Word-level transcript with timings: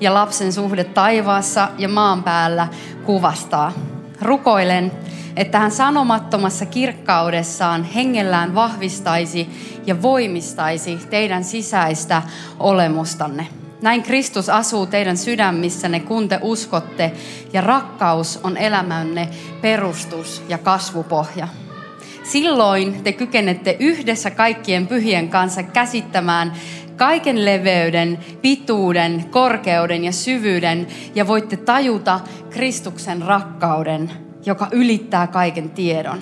ja 0.00 0.14
lapsen 0.14 0.52
suhde 0.52 0.84
taivaassa 0.84 1.68
ja 1.78 1.88
maan 1.88 2.22
päällä 2.22 2.68
kuvastaa. 3.04 3.72
Rukoilen, 4.22 4.92
että 5.36 5.58
hän 5.58 5.70
sanomattomassa 5.70 6.66
kirkkaudessaan 6.66 7.84
hengellään 7.84 8.54
vahvistaisi 8.54 9.48
ja 9.86 10.02
voimistaisi 10.02 10.98
teidän 11.10 11.44
sisäistä 11.44 12.22
olemustanne. 12.58 13.46
Näin 13.82 14.02
Kristus 14.02 14.48
asuu 14.48 14.86
teidän 14.86 15.16
sydämissänne, 15.16 16.00
kun 16.00 16.28
te 16.28 16.38
uskotte, 16.42 17.12
ja 17.52 17.60
rakkaus 17.60 18.40
on 18.42 18.56
elämänne 18.56 19.28
perustus 19.60 20.42
ja 20.48 20.58
kasvupohja. 20.58 21.48
Silloin 22.22 23.02
te 23.04 23.12
kykenette 23.12 23.76
yhdessä 23.78 24.30
kaikkien 24.30 24.86
pyhien 24.86 25.28
kanssa 25.28 25.62
käsittämään 25.62 26.52
kaiken 27.00 27.44
leveyden, 27.44 28.18
pituuden, 28.42 29.24
korkeuden 29.30 30.04
ja 30.04 30.12
syvyyden 30.12 30.86
ja 31.14 31.26
voitte 31.26 31.56
tajuta 31.56 32.20
Kristuksen 32.50 33.22
rakkauden, 33.22 34.10
joka 34.46 34.68
ylittää 34.72 35.26
kaiken 35.26 35.70
tiedon. 35.70 36.18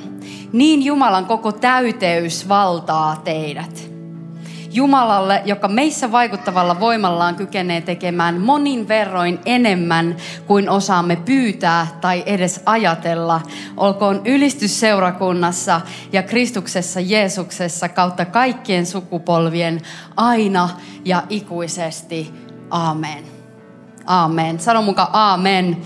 Niin 0.52 0.84
Jumalan 0.84 1.26
koko 1.26 1.52
täyteys 1.52 2.48
valtaa 2.48 3.20
teidät. 3.24 3.97
Jumalalle, 4.78 5.42
joka 5.44 5.68
meissä 5.68 6.12
vaikuttavalla 6.12 6.80
voimallaan 6.80 7.34
kykenee 7.34 7.80
tekemään 7.80 8.40
monin 8.40 8.88
verroin 8.88 9.40
enemmän 9.46 10.16
kuin 10.46 10.70
osaamme 10.70 11.16
pyytää 11.16 11.86
tai 12.00 12.22
edes 12.26 12.62
ajatella. 12.66 13.40
Olkoon 13.76 14.22
ylistys 14.24 14.80
seurakunnassa 14.80 15.80
ja 16.12 16.22
Kristuksessa 16.22 17.00
Jeesuksessa 17.00 17.88
kautta 17.88 18.24
kaikkien 18.24 18.86
sukupolvien 18.86 19.80
aina 20.16 20.68
ja 21.04 21.22
ikuisesti. 21.28 22.34
Amen. 22.70 23.24
Amen. 24.06 24.60
Sano 24.60 24.82
mukaan 24.82 25.08
amen. 25.12 25.76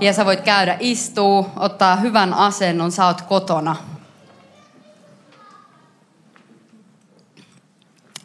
Ja 0.00 0.12
sä 0.12 0.24
voit 0.24 0.40
käydä 0.40 0.76
istuu, 0.80 1.46
ottaa 1.56 1.96
hyvän 1.96 2.34
asennon, 2.34 2.92
sä 2.92 3.06
oot 3.06 3.22
kotona. 3.22 3.91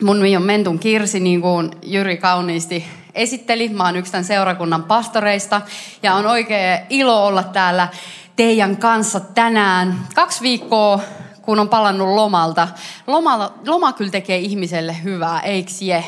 Mun 0.04 0.22
on 0.38 0.44
Mentun 0.44 0.80
Kirsi, 0.80 1.20
niin 1.20 1.42
kuin 1.42 1.72
Jyri 1.84 2.18
kauniisti 2.18 2.86
esitteli. 3.16 3.70
Mä 3.70 3.86
oon 3.86 3.96
yksi 3.96 4.12
tämän 4.12 4.26
seurakunnan 4.26 4.84
pastoreista 4.84 5.62
ja 6.04 6.14
on 6.14 6.26
oikein 6.26 6.80
ilo 6.90 7.26
olla 7.26 7.44
täällä 7.44 7.88
teidän 8.36 8.78
kanssa 8.78 9.20
tänään. 9.20 10.00
Kaksi 10.16 10.42
viikkoa, 10.42 11.00
kun 11.42 11.60
on 11.60 11.70
palannut 11.70 12.08
lomalta. 12.08 12.68
Loma, 13.08 13.54
loma 13.68 13.94
kyllä 13.94 14.12
tekee 14.12 14.38
ihmiselle 14.38 14.96
hyvää, 15.04 15.40
eikö 15.40 15.72
je? 15.82 16.04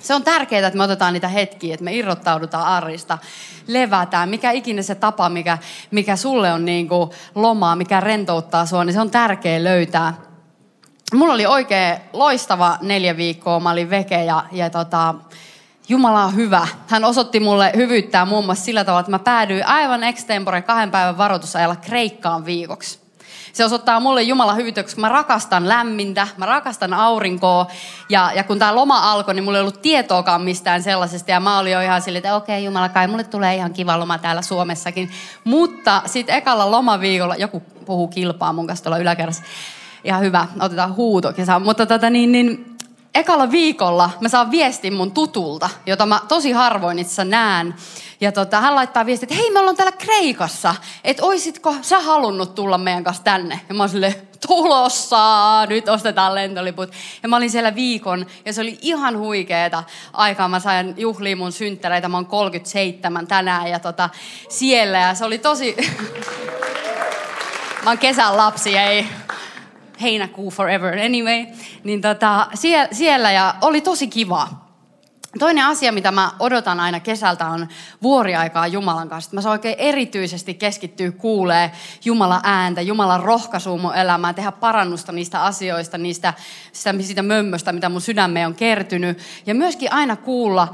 Se 0.00 0.14
on 0.14 0.24
tärkeää, 0.24 0.66
että 0.66 0.78
me 0.78 0.84
otetaan 0.84 1.12
niitä 1.12 1.28
hetkiä, 1.28 1.74
että 1.74 1.84
me 1.84 1.94
irrottaudutaan 1.94 2.66
arista, 2.66 3.18
levätään. 3.66 4.28
Mikä 4.28 4.50
ikinä 4.50 4.82
se 4.82 4.94
tapa, 4.94 5.28
mikä, 5.28 5.58
mikä 5.90 6.16
sulle 6.16 6.52
on 6.52 6.64
niin 6.64 6.88
kuin 6.88 7.10
lomaa, 7.34 7.76
mikä 7.76 8.00
rentouttaa 8.00 8.66
sua, 8.66 8.84
niin 8.84 8.94
se 8.94 9.00
on 9.00 9.10
tärkeä 9.10 9.64
löytää 9.64 10.29
mulla 11.14 11.34
oli 11.34 11.46
oikein 11.46 11.96
loistava 12.12 12.78
neljä 12.82 13.16
viikkoa. 13.16 13.60
Mä 13.60 13.70
olin 13.70 13.90
veke 13.90 14.24
ja, 14.24 14.44
ja 14.52 14.70
tota, 14.70 15.14
Jumala 15.88 16.24
on 16.24 16.36
hyvä. 16.36 16.68
Hän 16.86 17.04
osoitti 17.04 17.40
mulle 17.40 17.72
hyvyyttää 17.76 18.24
muun 18.24 18.44
muassa 18.44 18.64
sillä 18.64 18.84
tavalla, 18.84 19.00
että 19.00 19.10
mä 19.10 19.18
päädyin 19.18 19.66
aivan 19.66 20.04
extempore 20.04 20.62
kahden 20.62 20.90
päivän 20.90 21.18
varoitusajalla 21.18 21.76
Kreikkaan 21.76 22.44
viikoksi. 22.44 23.00
Se 23.52 23.64
osoittaa 23.64 24.00
mulle 24.00 24.22
Jumala 24.22 24.54
hyvyyttä, 24.54 24.82
koska 24.82 25.00
mä 25.00 25.08
rakastan 25.08 25.68
lämmintä, 25.68 26.28
mä 26.36 26.46
rakastan 26.46 26.94
aurinkoa. 26.94 27.66
Ja, 28.08 28.32
ja 28.34 28.44
kun 28.44 28.58
tämä 28.58 28.74
loma 28.74 29.12
alkoi, 29.12 29.34
niin 29.34 29.44
mulla 29.44 29.58
ei 29.58 29.62
ollut 29.62 29.82
tietoakaan 29.82 30.42
mistään 30.42 30.82
sellaisesta. 30.82 31.30
Ja 31.30 31.40
mä 31.40 31.58
olin 31.58 31.72
jo 31.72 31.80
ihan 31.80 32.02
silleen, 32.02 32.18
että 32.18 32.36
okei 32.36 32.54
okay, 32.54 32.64
Jumala, 32.64 32.88
kai 32.88 33.06
mulle 33.08 33.24
tulee 33.24 33.54
ihan 33.54 33.72
kiva 33.72 33.98
loma 33.98 34.18
täällä 34.18 34.42
Suomessakin. 34.42 35.10
Mutta 35.44 36.02
sitten 36.06 36.34
ekalla 36.34 36.70
lomaviikolla, 36.70 37.36
joku 37.36 37.60
puhuu 37.60 38.08
kilpaa 38.08 38.52
mun 38.52 38.66
kanssa 38.66 38.84
tuolla 38.84 38.98
yläkerrassa 38.98 39.42
ihan 40.04 40.20
hyvä, 40.20 40.46
otetaan 40.60 40.96
huuto 40.96 41.32
kesä. 41.32 41.58
Mutta 41.58 41.86
tota, 41.86 42.10
niin, 42.10 42.32
niin, 42.32 42.76
ekalla 43.14 43.50
viikolla 43.50 44.10
mä 44.20 44.28
saan 44.28 44.50
viestin 44.50 44.94
mun 44.94 45.12
tutulta, 45.12 45.70
jota 45.86 46.06
mä 46.06 46.20
tosi 46.28 46.52
harvoin 46.52 46.98
itse 46.98 47.24
näen. 47.24 47.74
Ja 48.20 48.32
tota, 48.32 48.60
hän 48.60 48.74
laittaa 48.74 49.06
viestin, 49.06 49.26
että 49.26 49.42
hei 49.42 49.50
me 49.50 49.58
ollaan 49.58 49.76
täällä 49.76 49.92
Kreikassa, 49.92 50.74
että 51.04 51.24
oisitko 51.24 51.74
sä 51.82 52.00
halunnut 52.00 52.54
tulla 52.54 52.78
meidän 52.78 53.04
kanssa 53.04 53.22
tänne? 53.22 53.60
Ja 53.68 53.74
mä 53.74 53.82
oon 53.82 53.88
silleen, 53.88 54.14
tulossa, 54.46 55.66
nyt 55.66 55.88
ostetaan 55.88 56.34
lentoliput. 56.34 56.90
Ja 57.22 57.28
mä 57.28 57.36
olin 57.36 57.50
siellä 57.50 57.74
viikon 57.74 58.26
ja 58.44 58.52
se 58.52 58.60
oli 58.60 58.78
ihan 58.82 59.18
huikeeta 59.18 59.84
aikaa. 60.12 60.48
Mä 60.48 60.60
sain 60.60 60.94
juhliin 60.96 61.38
mun 61.38 61.52
synttäreitä, 61.52 62.08
mä 62.08 62.16
oon 62.16 62.26
37 62.26 63.26
tänään 63.26 63.66
ja 63.66 63.78
tota, 63.78 64.10
siellä 64.48 64.98
ja 64.98 65.14
se 65.14 65.24
oli 65.24 65.38
tosi... 65.38 65.76
mä 67.84 67.90
oon 67.90 67.98
kesän 67.98 68.36
lapsi, 68.36 68.76
ei 68.76 69.06
heinäkuu 70.02 70.50
forever 70.50 70.98
anyway, 70.98 71.46
niin 71.84 72.00
tota, 72.00 72.46
siellä, 72.54 72.88
siellä 72.92 73.32
ja 73.32 73.54
oli 73.60 73.80
tosi 73.80 74.06
kiva. 74.06 74.48
Toinen 75.38 75.66
asia, 75.66 75.92
mitä 75.92 76.10
mä 76.10 76.30
odotan 76.38 76.80
aina 76.80 77.00
kesältä, 77.00 77.46
on 77.46 77.68
vuoriaikaa 78.02 78.66
Jumalan 78.66 79.08
kanssa. 79.08 79.30
Mä 79.34 79.40
saan 79.40 79.52
oikein 79.52 79.78
erityisesti 79.78 80.54
keskittyä 80.54 81.10
kuulee 81.10 81.72
Jumalan 82.04 82.40
ääntä, 82.44 82.80
Jumalan 82.80 83.22
rohkaisua 83.22 83.78
mun 83.78 83.94
elämään, 83.94 84.34
tehdä 84.34 84.52
parannusta 84.52 85.12
niistä 85.12 85.42
asioista, 85.42 85.98
niistä, 85.98 86.34
sitä, 86.72 86.94
siitä 87.00 87.22
mömmöstä, 87.22 87.72
mitä 87.72 87.88
mun 87.88 88.00
sydämeen 88.00 88.46
on 88.46 88.54
kertynyt. 88.54 89.18
Ja 89.46 89.54
myöskin 89.54 89.92
aina 89.92 90.16
kuulla 90.16 90.68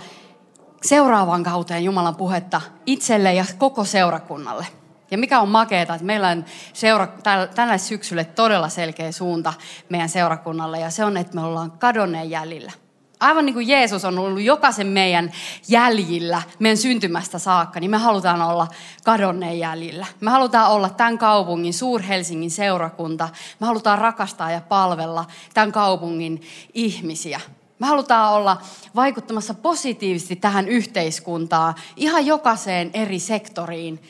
seuraavan 0.82 1.42
kauteen 1.42 1.84
Jumalan 1.84 2.16
puhetta 2.16 2.60
itselle 2.86 3.34
ja 3.34 3.44
koko 3.58 3.84
seurakunnalle. 3.84 4.66
Ja 5.10 5.18
mikä 5.18 5.40
on 5.40 5.48
makeeta, 5.48 5.94
että 5.94 6.06
meillä 6.06 6.28
on 6.28 6.44
seura, 6.72 7.08
tällä 7.54 7.78
syksyllä 7.78 8.24
todella 8.24 8.68
selkeä 8.68 9.12
suunta 9.12 9.52
meidän 9.88 10.08
seurakunnalle 10.08 10.80
ja 10.80 10.90
se 10.90 11.04
on, 11.04 11.16
että 11.16 11.34
me 11.34 11.40
ollaan 11.40 11.70
kadonneen 11.70 12.30
jäljillä. 12.30 12.72
Aivan 13.20 13.46
niin 13.46 13.54
kuin 13.54 13.68
Jeesus 13.68 14.04
on 14.04 14.18
ollut 14.18 14.42
jokaisen 14.42 14.86
meidän 14.86 15.32
jäljillä, 15.68 16.42
meidän 16.58 16.76
syntymästä 16.76 17.38
saakka, 17.38 17.80
niin 17.80 17.90
me 17.90 17.96
halutaan 17.96 18.42
olla 18.42 18.68
kadonneen 19.04 19.58
jäljillä. 19.58 20.06
Me 20.20 20.30
halutaan 20.30 20.70
olla 20.70 20.88
tämän 20.88 21.18
kaupungin, 21.18 21.74
Suur-Helsingin 21.74 22.50
seurakunta. 22.50 23.28
Me 23.60 23.66
halutaan 23.66 23.98
rakastaa 23.98 24.50
ja 24.50 24.60
palvella 24.60 25.24
tämän 25.54 25.72
kaupungin 25.72 26.42
ihmisiä. 26.74 27.40
Me 27.78 27.86
halutaan 27.86 28.32
olla 28.32 28.62
vaikuttamassa 28.94 29.54
positiivisesti 29.54 30.36
tähän 30.36 30.68
yhteiskuntaan, 30.68 31.74
ihan 31.96 32.26
jokaiseen 32.26 32.90
eri 32.94 33.18
sektoriin 33.18 34.02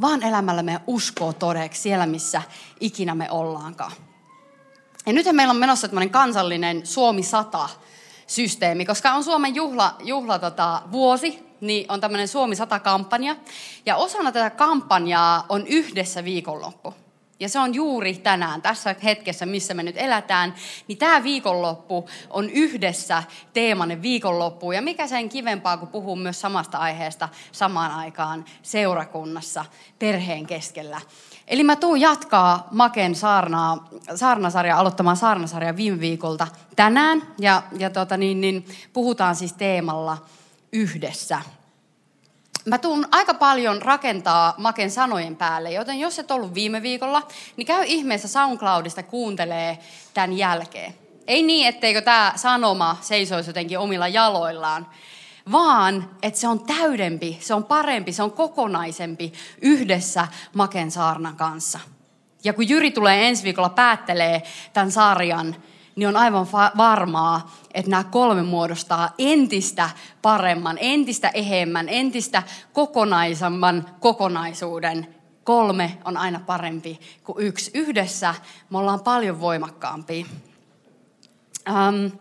vaan 0.00 0.22
elämällä 0.22 0.62
me 0.62 0.80
uskoo 0.86 1.32
todeksi 1.32 1.80
siellä, 1.80 2.06
missä 2.06 2.42
ikinä 2.80 3.14
me 3.14 3.30
ollaankaan. 3.30 3.92
Ja 5.06 5.12
nythän 5.12 5.36
meillä 5.36 5.50
on 5.50 5.56
menossa 5.56 5.88
tämmöinen 5.88 6.10
kansallinen 6.10 6.86
Suomi 6.86 7.22
100 7.22 7.68
systeemi, 8.26 8.86
koska 8.86 9.12
on 9.12 9.24
Suomen 9.24 9.54
juhla, 9.54 9.96
juhla 10.04 10.38
tota, 10.38 10.82
vuosi, 10.92 11.46
niin 11.60 11.92
on 11.92 12.00
tämmöinen 12.00 12.28
Suomi 12.28 12.54
100-kampanja. 12.54 13.36
Ja 13.86 13.96
osana 13.96 14.32
tätä 14.32 14.50
kampanjaa 14.50 15.46
on 15.48 15.66
yhdessä 15.66 16.24
viikonloppu. 16.24 16.94
Ja 17.40 17.48
se 17.48 17.58
on 17.58 17.74
juuri 17.74 18.14
tänään, 18.14 18.62
tässä 18.62 18.94
hetkessä, 19.04 19.46
missä 19.46 19.74
me 19.74 19.82
nyt 19.82 19.96
elätään, 19.98 20.54
niin 20.88 20.98
tämä 20.98 21.22
viikonloppu 21.22 22.08
on 22.30 22.50
yhdessä 22.50 23.22
teemanne 23.52 24.02
viikonloppu. 24.02 24.72
Ja 24.72 24.82
mikä 24.82 25.06
sen 25.06 25.28
kivempaa, 25.28 25.76
kun 25.76 25.88
puhuu 25.88 26.16
myös 26.16 26.40
samasta 26.40 26.78
aiheesta 26.78 27.28
samaan 27.52 27.90
aikaan 27.92 28.44
seurakunnassa, 28.62 29.64
perheen 29.98 30.46
keskellä. 30.46 31.00
Eli 31.48 31.64
mä 31.64 31.76
tuun 31.76 32.00
jatkaa 32.00 32.68
Maken 32.70 33.14
saarnaa, 33.14 33.88
saarnasarja, 34.14 34.78
aloittamaan 34.78 35.16
saarnasarja 35.16 35.76
viime 35.76 36.00
viikolta 36.00 36.46
tänään. 36.76 37.22
Ja, 37.38 37.62
ja 37.78 37.90
tota 37.90 38.16
niin, 38.16 38.40
niin, 38.40 38.66
puhutaan 38.92 39.36
siis 39.36 39.52
teemalla 39.52 40.18
yhdessä 40.72 41.40
mä 42.66 42.78
tuun 42.78 43.08
aika 43.10 43.34
paljon 43.34 43.82
rakentaa 43.82 44.54
Maken 44.56 44.90
sanojen 44.90 45.36
päälle, 45.36 45.72
joten 45.72 45.98
jos 45.98 46.18
et 46.18 46.30
ollut 46.30 46.54
viime 46.54 46.82
viikolla, 46.82 47.22
niin 47.56 47.66
käy 47.66 47.84
ihmeessä 47.86 48.28
SoundCloudista 48.28 49.02
kuuntelee 49.02 49.78
tämän 50.14 50.32
jälkeen. 50.32 50.94
Ei 51.26 51.42
niin, 51.42 51.68
etteikö 51.68 52.02
tämä 52.02 52.32
sanoma 52.36 52.96
seisoisi 53.00 53.50
jotenkin 53.50 53.78
omilla 53.78 54.08
jaloillaan, 54.08 54.86
vaan 55.52 56.10
että 56.22 56.40
se 56.40 56.48
on 56.48 56.60
täydempi, 56.66 57.38
se 57.40 57.54
on 57.54 57.64
parempi, 57.64 58.12
se 58.12 58.22
on 58.22 58.32
kokonaisempi 58.32 59.32
yhdessä 59.62 60.28
Maken 60.54 60.90
saarnan 60.90 61.36
kanssa. 61.36 61.80
Ja 62.44 62.52
kun 62.52 62.68
Jyri 62.68 62.90
tulee 62.90 63.28
ensi 63.28 63.44
viikolla 63.44 63.68
päättelee 63.68 64.42
tämän 64.72 64.90
sarjan, 64.90 65.56
niin 65.96 66.08
on 66.08 66.16
aivan 66.16 66.46
varmaa, 66.76 67.54
että 67.74 67.90
nämä 67.90 68.04
kolme 68.04 68.42
muodostaa 68.42 69.14
entistä 69.18 69.90
paremman, 70.22 70.78
entistä 70.80 71.30
ehemmän, 71.34 71.88
entistä 71.88 72.42
kokonaisemman 72.72 73.90
kokonaisuuden. 74.00 75.14
Kolme 75.44 75.98
on 76.04 76.16
aina 76.16 76.40
parempi 76.46 77.00
kuin 77.24 77.46
yksi. 77.46 77.70
Yhdessä 77.74 78.34
me 78.70 78.78
ollaan 78.78 79.00
paljon 79.00 79.40
voimakkaampia. 79.40 80.26
Um, 81.68 82.12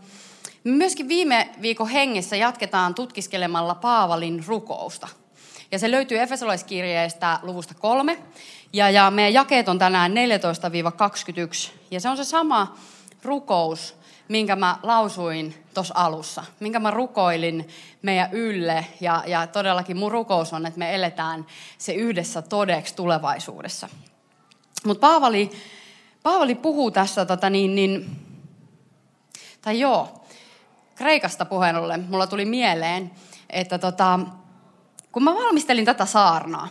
myöskin 0.63 1.07
viime 1.07 1.50
viikon 1.62 1.89
hengessä 1.89 2.36
jatketaan 2.36 2.95
tutkiskelemalla 2.95 3.75
Paavalin 3.75 4.44
rukousta. 4.48 5.07
Ja 5.71 5.80
se 5.80 5.92
löytyy 5.92 6.19
Efesolaiskirjeestä 6.19 7.39
luvusta 7.44 7.74
kolme. 7.74 8.18
Ja, 8.74 8.89
ja 8.89 9.12
meidän 9.12 9.33
jakeet 9.33 9.69
on 9.69 9.80
tänään 9.80 10.12
14-21. 10.12 11.71
Ja 11.92 12.00
se 12.00 12.10
on 12.10 12.18
se 12.18 12.24
sama 12.24 12.75
rukous, 13.25 13.95
minkä 14.27 14.56
mä 14.56 14.77
lausuin 14.83 15.63
tuossa 15.74 15.94
alussa, 15.98 16.44
minkä 16.60 16.80
mä 16.80 16.92
rukoilin 16.92 17.68
meidän 18.01 18.30
ylle. 18.31 18.86
Ja, 19.01 19.24
ja 19.27 19.48
todellakin 19.48 19.98
mun 19.98 20.12
rukous 20.12 20.54
on, 20.54 20.66
että 20.66 20.80
me 20.80 20.95
eletään 20.95 21.45
se 21.77 21.94
yhdessä 21.94 22.42
todeksi 22.42 22.95
tulevaisuudessa. 22.95 23.89
Mutta 24.86 25.07
Paavali, 25.07 25.51
Paavali 26.24 26.56
puhuu 26.56 26.92
tässä, 26.92 27.25
tota 27.25 27.50
niin, 27.50 27.75
niin, 27.75 28.19
tai 29.62 29.80
joo, 29.80 30.25
Kreikasta 30.95 31.45
puheen 31.45 31.75
ollen, 31.75 32.06
mulla 32.10 32.28
tuli 32.28 32.45
mieleen, 32.45 33.12
että 33.50 33.78
tota, 33.78 34.19
kun 35.12 35.24
mä 35.24 35.33
valmistelin 35.36 35.86
tätä 35.86 36.06
saarnaa, 36.06 36.68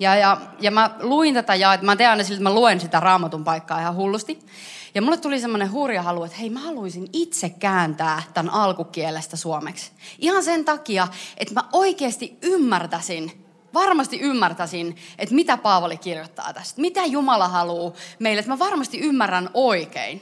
ja, 0.00 0.16
ja, 0.16 0.36
ja 0.60 0.70
mä 0.70 0.90
luin 1.00 1.34
tätä 1.34 1.54
ja 1.54 1.78
mä 1.82 1.96
tein 1.96 2.10
aina 2.10 2.22
siltä, 2.22 2.34
että 2.34 2.50
mä 2.50 2.54
luen 2.54 2.80
sitä 2.80 3.00
raamatun 3.00 3.44
paikkaa 3.44 3.80
ihan 3.80 3.96
hullusti. 3.96 4.38
Ja 4.94 5.02
mulle 5.02 5.16
tuli 5.16 5.40
semmoinen 5.40 5.72
hurja 5.72 6.02
halu, 6.02 6.24
että 6.24 6.36
hei 6.36 6.50
mä 6.50 6.60
haluaisin 6.60 7.08
itse 7.12 7.48
kääntää 7.48 8.22
tämän 8.34 8.52
alkukielestä 8.54 9.36
suomeksi. 9.36 9.92
Ihan 10.18 10.44
sen 10.44 10.64
takia, 10.64 11.08
että 11.36 11.54
mä 11.54 11.68
oikeasti 11.72 12.38
ymmärtäisin, 12.42 13.46
varmasti 13.74 14.20
ymmärtäisin, 14.20 14.96
että 15.18 15.34
mitä 15.34 15.56
Paavali 15.56 15.96
kirjoittaa 15.96 16.52
tästä. 16.52 16.80
Mitä 16.80 17.04
Jumala 17.04 17.48
haluaa 17.48 17.92
meille, 18.18 18.40
että 18.40 18.52
mä 18.52 18.58
varmasti 18.58 18.98
ymmärrän 18.98 19.50
oikein. 19.54 20.20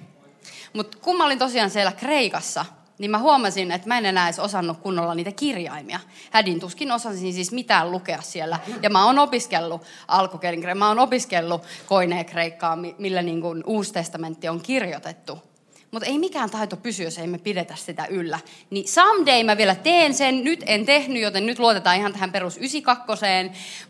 Mutta 0.73 0.99
kun 0.99 1.17
mä 1.17 1.25
olin 1.25 1.39
tosiaan 1.39 1.71
siellä 1.71 1.93
Kreikassa, 1.93 2.65
niin 3.03 3.11
mä 3.11 3.19
huomasin, 3.19 3.73
että 3.73 3.89
mä 3.89 3.99
en 3.99 4.07
enää 4.07 4.29
edes 4.29 4.39
osannut 4.39 4.79
kunnolla 4.79 5.15
niitä 5.15 5.33
kirjaimia. 5.33 6.01
Hädin 6.31 6.61
tuskin 6.61 6.93
osasin 6.93 7.33
siis 7.33 7.53
mitään 7.53 7.91
lukea 7.91 8.23
siellä. 8.23 8.59
Ja 8.83 8.91
mä 8.91 9.07
oon 9.07 9.19
opiskellut 9.19 9.83
alkukielen, 10.09 10.79
mä 10.79 10.89
oon 10.89 10.99
opiskellut 10.99 11.63
koineen 11.87 12.25
kreikkaa, 12.25 12.79
millä 12.99 13.23
niin 13.23 13.41
kuin 13.41 13.63
uusi 13.67 13.93
testamentti 13.93 14.49
on 14.49 14.61
kirjoitettu. 14.61 15.52
Mutta 15.93 16.09
ei 16.09 16.19
mikään 16.19 16.51
taito 16.51 16.77
pysy, 16.77 17.03
jos 17.03 17.19
ei 17.19 17.27
me 17.27 17.39
pidetä 17.39 17.77
sitä 17.77 18.07
yllä. 18.07 18.39
Niin 18.71 18.89
someday 18.89 19.45
mä 19.45 19.57
vielä 19.57 19.75
teen 19.75 20.15
sen, 20.15 20.45
nyt 20.45 20.65
en 20.67 20.87
tehnyt, 20.87 21.23
joten 21.23 21.47
nyt 21.47 21.59
luotetaan 21.59 21.97
ihan 21.97 22.13
tähän 22.13 22.33
perus 22.33 22.57
92. 22.57 23.25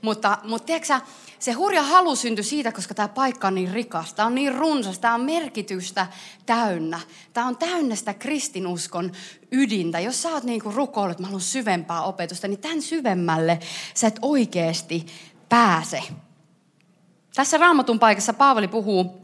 Mutta, 0.02 0.38
mutta 0.44 0.66
tiedätkö 0.66 1.00
se 1.38 1.52
hurja 1.52 1.82
halu 1.82 2.16
syntyi 2.16 2.44
siitä, 2.44 2.72
koska 2.72 2.94
tämä 2.94 3.08
paikka 3.08 3.46
on 3.46 3.54
niin 3.54 3.72
rikas, 3.72 4.14
tämä 4.14 4.26
on 4.26 4.34
niin 4.34 4.54
runsas, 4.54 4.98
tämä 4.98 5.14
on 5.14 5.20
merkitystä 5.20 6.06
täynnä. 6.46 7.00
Tämä 7.32 7.46
on 7.46 7.56
täynnä 7.56 7.96
sitä 7.96 8.14
kristinuskon 8.14 9.12
ydintä. 9.52 10.00
Jos 10.00 10.22
sä 10.22 10.28
oot 10.28 10.44
niin 10.44 10.62
kuin 10.62 10.74
rukoillut, 10.74 11.18
mä 11.18 11.26
haluan 11.26 11.40
syvempää 11.40 12.02
opetusta, 12.02 12.48
niin 12.48 12.60
tämän 12.60 12.82
syvemmälle 12.82 13.58
sä 13.94 14.06
et 14.06 14.18
oikeasti 14.22 15.06
pääse. 15.48 16.02
Tässä 17.34 17.58
raamatun 17.58 17.98
paikassa 17.98 18.32
Paavali 18.32 18.68
puhuu 18.68 19.21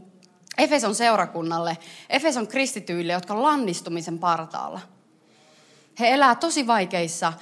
Efeson 0.58 0.94
seurakunnalle, 0.94 1.78
Efeson 2.10 2.46
kristityille, 2.46 3.12
jotka 3.12 3.34
on 3.34 3.42
lannistumisen 3.42 4.18
partaalla. 4.18 4.80
He 6.00 6.10
elää 6.10 6.34
tosi 6.34 6.66
vaikeissa 6.66 7.32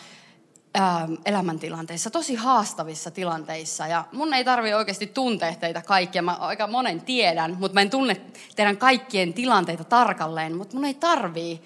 Ähm, 0.76 1.14
elämäntilanteissa, 1.24 2.10
tosi 2.10 2.34
haastavissa 2.34 3.10
tilanteissa. 3.10 3.86
Ja 3.86 4.04
mun 4.12 4.34
ei 4.34 4.44
tarvi 4.44 4.74
oikeasti 4.74 5.06
tuntea 5.06 5.54
teitä 5.54 5.82
kaikkia. 5.82 6.22
Mä 6.22 6.32
aika 6.32 6.66
monen 6.66 7.00
tiedän, 7.00 7.56
mutta 7.60 7.74
mä 7.74 7.80
en 7.80 7.90
tunne 7.90 8.20
teidän 8.56 8.76
kaikkien 8.76 9.34
tilanteita 9.34 9.84
tarkalleen. 9.84 10.56
Mutta 10.56 10.76
mun 10.76 10.84
ei 10.84 10.94
tarvii, 10.94 11.62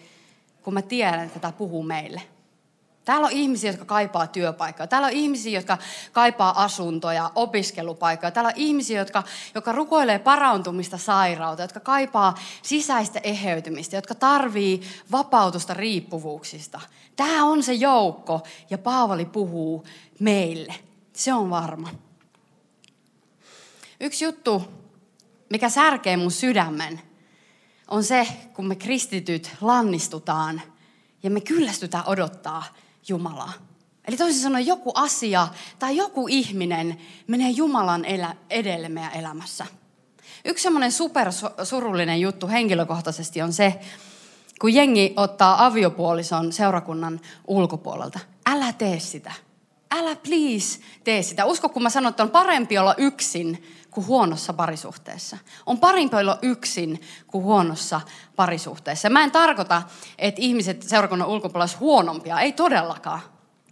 kun 0.62 0.74
mä 0.74 0.82
tiedän, 0.82 1.26
että 1.26 1.38
tämä 1.38 1.52
puhuu 1.52 1.82
meille. 1.82 2.22
Täällä 3.10 3.26
on 3.26 3.32
ihmisiä, 3.32 3.70
jotka 3.70 3.84
kaipaa 3.84 4.26
työpaikkaa. 4.26 4.86
Täällä 4.86 5.06
on 5.06 5.12
ihmisiä, 5.12 5.58
jotka 5.58 5.78
kaipaa 6.12 6.64
asuntoja, 6.64 7.30
opiskelupaikkoja. 7.34 8.30
Täällä 8.30 8.48
on 8.48 8.56
ihmisiä, 8.56 8.98
jotka, 8.98 9.22
jotka 9.54 9.72
rukoilee 9.72 10.18
parantumista 10.18 10.98
sairautta, 10.98 11.62
jotka 11.62 11.80
kaipaa 11.80 12.34
sisäistä 12.62 13.20
eheytymistä, 13.22 13.96
jotka 13.96 14.14
tarvii 14.14 14.82
vapautusta 15.12 15.74
riippuvuuksista. 15.74 16.80
Tämä 17.16 17.44
on 17.44 17.62
se 17.62 17.72
joukko 17.72 18.42
ja 18.70 18.78
Paavali 18.78 19.24
puhuu 19.24 19.84
meille. 20.20 20.74
Se 21.12 21.32
on 21.32 21.50
varma. 21.50 21.90
Yksi 24.00 24.24
juttu, 24.24 24.64
mikä 25.48 25.68
särkee 25.68 26.16
mun 26.16 26.30
sydämen, 26.30 27.00
on 27.88 28.04
se, 28.04 28.26
kun 28.54 28.66
me 28.66 28.76
kristityt 28.76 29.56
lannistutaan 29.60 30.62
ja 31.22 31.30
me 31.30 31.40
kyllästytään 31.40 32.04
odottaa 32.06 32.64
Jumalaa. 33.08 33.52
Eli 34.08 34.16
toisin 34.16 34.42
sanoen 34.42 34.66
joku 34.66 34.92
asia 34.94 35.48
tai 35.78 35.96
joku 35.96 36.28
ihminen 36.28 36.98
menee 37.26 37.50
Jumalan 37.50 38.04
edelle 38.50 38.88
meidän 38.88 39.14
elämässä. 39.14 39.66
Yksi 40.44 40.62
semmoinen 40.62 40.92
supersurullinen 40.92 42.20
juttu 42.20 42.48
henkilökohtaisesti 42.48 43.42
on 43.42 43.52
se, 43.52 43.80
kun 44.60 44.74
jengi 44.74 45.12
ottaa 45.16 45.66
aviopuolison 45.66 46.52
seurakunnan 46.52 47.20
ulkopuolelta. 47.46 48.18
Älä 48.46 48.72
tee 48.72 49.00
sitä. 49.00 49.32
Älä 49.90 50.16
please 50.16 50.80
tee 51.04 51.22
sitä. 51.22 51.44
Usko, 51.44 51.68
kun 51.68 51.82
mä 51.82 51.90
sanon, 51.90 52.10
että 52.10 52.22
on 52.22 52.30
parempi 52.30 52.78
olla 52.78 52.94
yksin 52.98 53.64
kuin 53.90 54.06
huonossa 54.06 54.52
parisuhteessa. 54.52 55.38
On 55.66 55.78
parempi 55.78 56.16
olla 56.16 56.38
yksin 56.42 57.00
kuin 57.26 57.44
huonossa 57.44 58.00
parisuhteessa. 58.36 59.10
Mä 59.10 59.24
en 59.24 59.30
tarkoita, 59.30 59.82
että 60.18 60.40
ihmiset 60.42 60.82
seurakunnan 60.82 61.28
ulkopuolella 61.28 61.64
olisivat 61.64 61.80
huonompia. 61.80 62.40
Ei 62.40 62.52
todellakaan. 62.52 63.20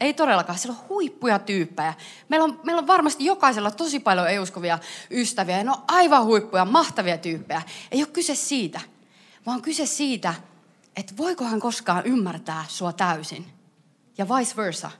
Ei 0.01 0.15
todellakaan. 0.15 0.59
Siellä 0.59 0.79
on 0.81 0.89
huippuja 0.89 1.39
tyyppejä. 1.39 1.95
Meillä 2.29 2.45
on, 2.45 2.61
meillä 2.65 2.81
on 2.81 2.87
varmasti 2.87 3.25
jokaisella 3.25 3.71
tosi 3.71 4.01
paljon 4.01 4.29
ei-uskovia 4.29 4.79
ystäviä. 5.11 5.59
Ja 5.59 5.65
ne 5.65 5.71
on 5.71 5.83
aivan 5.89 6.25
huippuja, 6.25 6.65
mahtavia 6.65 7.19
tyyppejä. 7.19 7.63
Ei 7.91 8.01
ole 8.01 8.07
kyse 8.07 8.35
siitä, 8.35 8.81
vaan 9.47 9.63
kyse 9.63 9.87
siitä, 9.87 10.35
että 10.97 11.15
voiko 11.17 11.45
hän 11.45 11.61
koskaan 11.61 12.07
ymmärtää 12.07 12.65
sua 12.69 12.93
täysin. 12.93 13.47
Ja 14.19 14.29
vice 14.29 14.57
versa. 14.57 14.91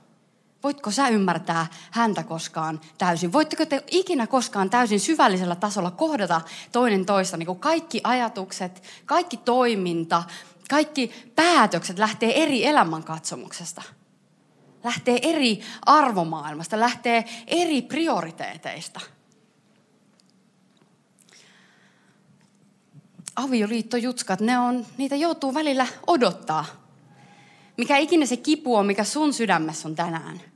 Voitko 0.63 0.91
sä 0.91 1.07
ymmärtää 1.07 1.67
häntä 1.91 2.23
koskaan 2.23 2.81
täysin? 2.97 3.33
Voitteko 3.33 3.65
te 3.65 3.83
ikinä 3.91 4.27
koskaan 4.27 4.69
täysin 4.69 4.99
syvällisellä 4.99 5.55
tasolla 5.55 5.91
kohdata 5.91 6.41
toinen 6.71 7.05
toista? 7.05 7.37
Niin 7.37 7.45
kuin 7.45 7.59
kaikki 7.59 8.01
ajatukset, 8.03 8.83
kaikki 9.05 9.37
toiminta, 9.37 10.23
kaikki 10.69 11.31
päätökset 11.35 11.99
lähtee 11.99 12.43
eri 12.43 12.65
elämänkatsomuksesta. 12.65 13.81
Lähtee 14.83 15.19
eri 15.21 15.61
arvomaailmasta, 15.85 16.79
lähtee 16.79 17.25
eri 17.47 17.81
prioriteeteista. 17.81 18.99
Avioliittojutskat, 23.35 24.39
ne 24.39 24.59
on, 24.59 24.85
niitä 24.97 25.15
joutuu 25.15 25.53
välillä 25.53 25.87
odottaa. 26.07 26.65
Mikä 27.77 27.97
ikinä 27.97 28.25
se 28.25 28.37
kipu 28.37 28.75
on, 28.75 28.85
mikä 28.85 29.03
sun 29.03 29.33
sydämessä 29.33 29.87
on 29.87 29.95
tänään 29.95 30.48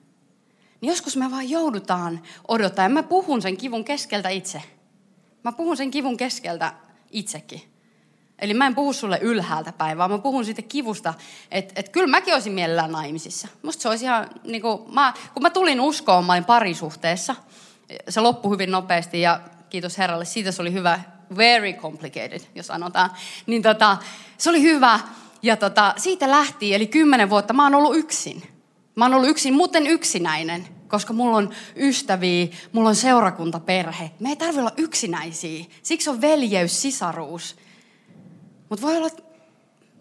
niin 0.84 0.90
joskus 0.90 1.18
me 1.18 1.32
vaan 1.32 1.50
joudutaan 1.50 2.22
odottaa. 2.48 2.86
Ja 2.86 2.90
mä 2.90 3.04
puhun 3.04 3.42
sen 3.42 3.58
kivun 3.58 3.86
keskeltä 3.86 4.30
itse. 4.30 4.62
Mä 5.44 5.52
puhun 5.52 5.78
sen 5.78 5.92
kivun 5.92 6.18
keskeltä 6.18 6.74
itsekin. 7.12 7.62
Eli 8.40 8.54
mä 8.54 8.68
en 8.68 8.76
puhu 8.76 8.94
sulle 8.94 9.20
ylhäältä 9.22 9.72
päin, 9.72 9.98
vaan 9.98 10.12
mä 10.12 10.18
puhun 10.18 10.46
siitä 10.46 10.62
kivusta, 10.62 11.14
että 11.52 11.74
et 11.76 11.90
kyllä 11.90 12.08
mäkin 12.08 12.34
olisin 12.34 12.54
mielellään 12.54 12.92
naimisissa. 12.92 13.48
Musta 13.62 13.82
se 13.82 13.90
olisi 13.90 14.06
ihan, 14.06 14.30
niin 14.44 14.62
kuin, 14.62 14.94
mä, 14.94 15.14
kun 15.34 15.44
mä 15.44 15.50
tulin 15.50 15.82
uskoon, 15.82 16.26
mä 16.26 16.34
olin 16.34 16.46
parisuhteessa. 16.46 17.36
Se 18.10 18.22
loppui 18.22 18.52
hyvin 18.52 18.72
nopeasti 18.72 19.22
ja 19.22 19.42
kiitos 19.70 19.98
Herralle, 19.98 20.26
siitä 20.26 20.52
se 20.52 20.62
oli 20.62 20.74
hyvä, 20.74 21.00
very 21.38 21.74
complicated, 21.74 22.42
jos 22.56 22.68
sanotaan. 22.68 23.10
Niin 23.46 23.62
tota, 23.62 23.98
se 24.38 24.50
oli 24.50 24.62
hyvä 24.62 25.00
ja 25.42 25.58
tota, 25.58 25.94
siitä 25.98 26.32
lähti, 26.32 26.74
eli 26.74 26.88
kymmenen 26.88 27.30
vuotta 27.30 27.54
mä 27.54 27.64
oon 27.64 27.76
ollut 27.76 27.96
yksin. 27.96 28.54
Mä 28.96 29.06
oon 29.06 29.14
ollut 29.14 29.30
yksin, 29.30 29.54
muuten 29.54 29.88
yksinäinen, 29.88 30.68
koska 30.94 31.14
mulla 31.14 31.38
on 31.38 31.50
ystäviä, 31.76 32.48
mulla 32.72 32.90
on 32.90 32.96
seurakuntaperhe. 32.96 34.12
Me 34.20 34.30
ei 34.30 34.36
tarvitse 34.36 34.60
olla 34.60 34.74
yksinäisiä. 34.78 35.66
Siksi 35.84 36.10
on 36.10 36.22
veljeys, 36.22 36.82
sisaruus. 36.82 37.56
Mutta 38.70 38.86
voi 38.86 38.98
olla, 38.98 39.10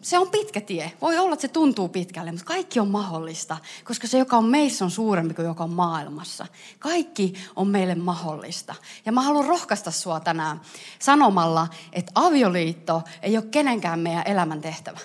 se 0.00 0.18
on 0.18 0.30
pitkä 0.30 0.60
tie. 0.60 0.92
Voi 1.00 1.18
olla, 1.18 1.32
että 1.32 1.40
se 1.42 1.48
tuntuu 1.48 1.88
pitkälle, 1.88 2.32
mutta 2.32 2.44
kaikki 2.44 2.80
on 2.80 2.88
mahdollista, 2.88 3.56
koska 3.84 4.06
se, 4.06 4.18
joka 4.18 4.36
on 4.36 4.44
meissä, 4.44 4.84
on 4.84 4.90
suurempi 4.90 5.34
kuin 5.34 5.46
joka 5.46 5.64
on 5.64 5.72
maailmassa. 5.72 6.46
Kaikki 6.78 7.32
on 7.56 7.68
meille 7.68 7.94
mahdollista. 7.94 8.74
Ja 9.06 9.12
mä 9.12 9.22
haluan 9.22 9.46
rohkaista 9.46 9.90
sua 9.90 10.20
tänään 10.20 10.60
sanomalla, 10.98 11.68
että 11.92 12.12
avioliitto 12.14 13.02
ei 13.22 13.36
ole 13.36 13.46
kenenkään 13.50 13.98
meidän 13.98 14.22
elämän 14.26 14.60
tehtävä. 14.60 14.98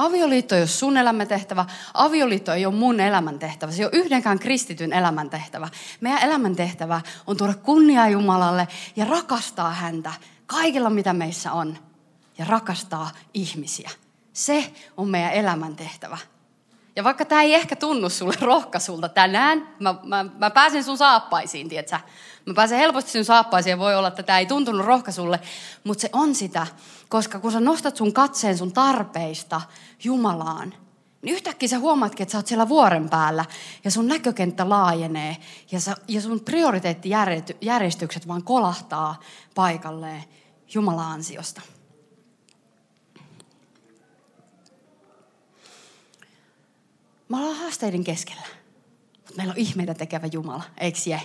Avioliitto 0.00 0.54
ei 0.54 0.60
ole 0.60 0.68
sun 0.68 0.96
elämäntehtävä, 0.96 1.64
avioliitto 1.94 2.52
ei 2.52 2.66
ole 2.66 2.74
mun 2.74 3.00
elämäntehtävä, 3.00 3.72
se 3.72 3.82
ei 3.82 3.86
ole 3.86 4.04
yhdenkään 4.04 4.38
kristityn 4.38 4.92
elämäntehtävä. 4.92 5.68
Meidän 6.00 6.22
elämäntehtävä 6.22 7.00
on 7.26 7.36
tuoda 7.36 7.54
kunniaa 7.54 8.08
Jumalalle 8.08 8.68
ja 8.96 9.04
rakastaa 9.04 9.70
häntä 9.70 10.12
kaikilla 10.46 10.90
mitä 10.90 11.12
meissä 11.12 11.52
on 11.52 11.78
ja 12.38 12.44
rakastaa 12.48 13.10
ihmisiä. 13.34 13.90
Se 14.32 14.72
on 14.96 15.08
meidän 15.08 15.32
elämäntehtävä. 15.32 16.18
Ja 16.96 17.04
vaikka 17.04 17.24
tämä 17.24 17.42
ei 17.42 17.54
ehkä 17.54 17.76
tunnu 17.76 18.08
sulle 18.08 18.34
rohkaisulta 18.40 19.08
tänään, 19.08 19.68
mä, 19.78 19.94
mä, 20.04 20.24
mä 20.38 20.50
pääsen 20.50 20.84
sun 20.84 20.98
saappaisiin, 20.98 21.68
tietsä. 21.68 22.00
Mä 22.46 22.54
pääsen 22.54 22.78
helposti 22.78 23.10
sun 23.10 23.24
saappaisiin 23.24 23.70
ja 23.70 23.78
voi 23.78 23.94
olla, 23.94 24.08
että 24.08 24.22
tämä 24.22 24.38
ei 24.38 24.46
tuntunut 24.46 24.86
rohkaisulle, 24.86 25.40
mutta 25.84 26.02
se 26.02 26.10
on 26.12 26.34
sitä, 26.34 26.66
koska 27.10 27.38
kun 27.40 27.52
sä 27.52 27.60
nostat 27.60 27.96
sun 27.96 28.12
katseen 28.12 28.58
sun 28.58 28.72
tarpeista 28.72 29.60
Jumalaan, 30.04 30.74
niin 31.22 31.34
yhtäkkiä 31.34 31.68
sä 31.68 31.78
huomaatkin, 31.78 32.22
että 32.22 32.32
sä 32.32 32.38
oot 32.38 32.46
siellä 32.46 32.68
vuoren 32.68 33.10
päällä 33.10 33.44
ja 33.84 33.90
sun 33.90 34.06
näkökenttä 34.06 34.68
laajenee 34.68 35.36
ja, 35.72 35.80
sä, 35.80 35.96
ja 36.08 36.20
sun 36.20 36.40
prioriteettijärjestykset 36.40 38.28
vaan 38.28 38.44
kolahtaa 38.44 39.20
paikalleen 39.54 40.24
Jumalan 40.74 41.12
ansiosta. 41.12 41.60
Me 47.28 47.36
ollaan 47.36 47.56
haasteiden 47.56 48.04
keskellä, 48.04 48.46
mutta 49.16 49.34
meillä 49.36 49.50
on 49.50 49.58
ihmeitä 49.58 49.94
tekevä 49.94 50.26
Jumala, 50.32 50.62
eikö 50.78 50.98
je? 51.06 51.20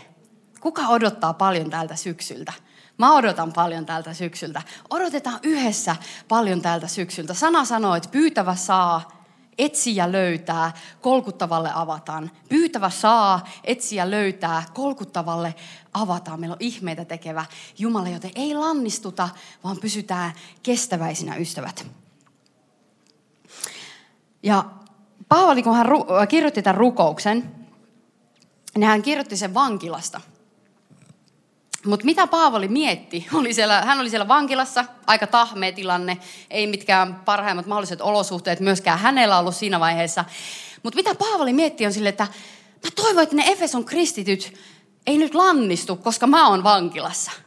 Kuka 0.60 0.88
odottaa 0.88 1.34
paljon 1.34 1.70
tältä 1.70 1.96
syksyltä? 1.96 2.54
Mä 2.98 3.14
odotan 3.14 3.54
paljon 3.54 3.86
tältä 3.86 4.14
syksyltä. 4.14 4.62
Odotetaan 4.90 5.40
yhdessä 5.44 5.96
paljon 6.28 6.62
tältä 6.62 6.88
syksyltä. 6.88 7.34
Sana 7.34 7.66
sanoo, 7.66 7.96
että 7.96 8.10
pyytävä 8.10 8.56
saa, 8.56 9.26
etsiä 9.58 10.12
löytää, 10.12 10.72
kolkuttavalle 11.02 11.72
avataan. 11.74 12.32
Pyytävä 12.50 12.90
saa, 12.90 13.48
etsiä 13.64 14.12
löytää, 14.12 14.64
kolkuttavalle 14.74 15.56
avataan. 15.94 16.40
Meillä 16.40 16.54
on 16.54 16.58
ihmeitä 16.60 17.06
tekevä 17.06 17.46
Jumala, 17.78 18.10
joten 18.10 18.32
ei 18.36 18.54
lannistuta, 18.54 19.30
vaan 19.64 19.78
pysytään 19.82 20.34
kestäväisinä 20.64 21.36
ystävät. 21.36 21.86
Ja 24.44 24.66
Paavali, 25.30 25.64
kun 25.64 25.76
hän 25.76 25.88
kirjoitti 26.30 26.62
tämän 26.62 26.78
rukouksen, 26.78 27.56
niin 28.76 28.88
hän 28.88 29.02
kirjoitti 29.02 29.38
sen 29.38 29.54
vankilasta. 29.54 30.22
Mutta 31.86 32.06
mitä 32.06 32.28
Paavali 32.28 32.68
mietti? 32.68 33.28
Oli 33.40 33.54
siellä, 33.54 33.82
hän 33.82 34.00
oli 34.00 34.10
siellä 34.10 34.28
vankilassa, 34.28 34.86
aika 35.08 35.28
tahmea 35.28 35.72
tilanne, 35.72 36.18
ei 36.50 36.68
mitkään 36.68 37.16
parhaimmat 37.16 37.66
mahdolliset 37.66 38.02
olosuhteet 38.02 38.60
myöskään 38.60 39.00
hänellä 39.00 39.40
ollut 39.40 39.56
siinä 39.56 39.80
vaiheessa. 39.80 40.26
Mutta 40.84 40.96
mitä 40.96 41.16
Paavali 41.16 41.54
mietti 41.54 41.86
on 41.86 41.94
sille, 41.94 42.10
että 42.10 42.28
mä 42.84 42.90
toivon, 42.96 43.24
että 43.24 43.36
ne 43.36 43.52
Efeson 43.52 43.86
kristityt 43.86 44.54
ei 45.08 45.18
nyt 45.18 45.36
lannistu, 45.36 45.96
koska 45.96 46.28
mä 46.28 46.50
oon 46.50 46.64
vankilassa– 46.64 47.32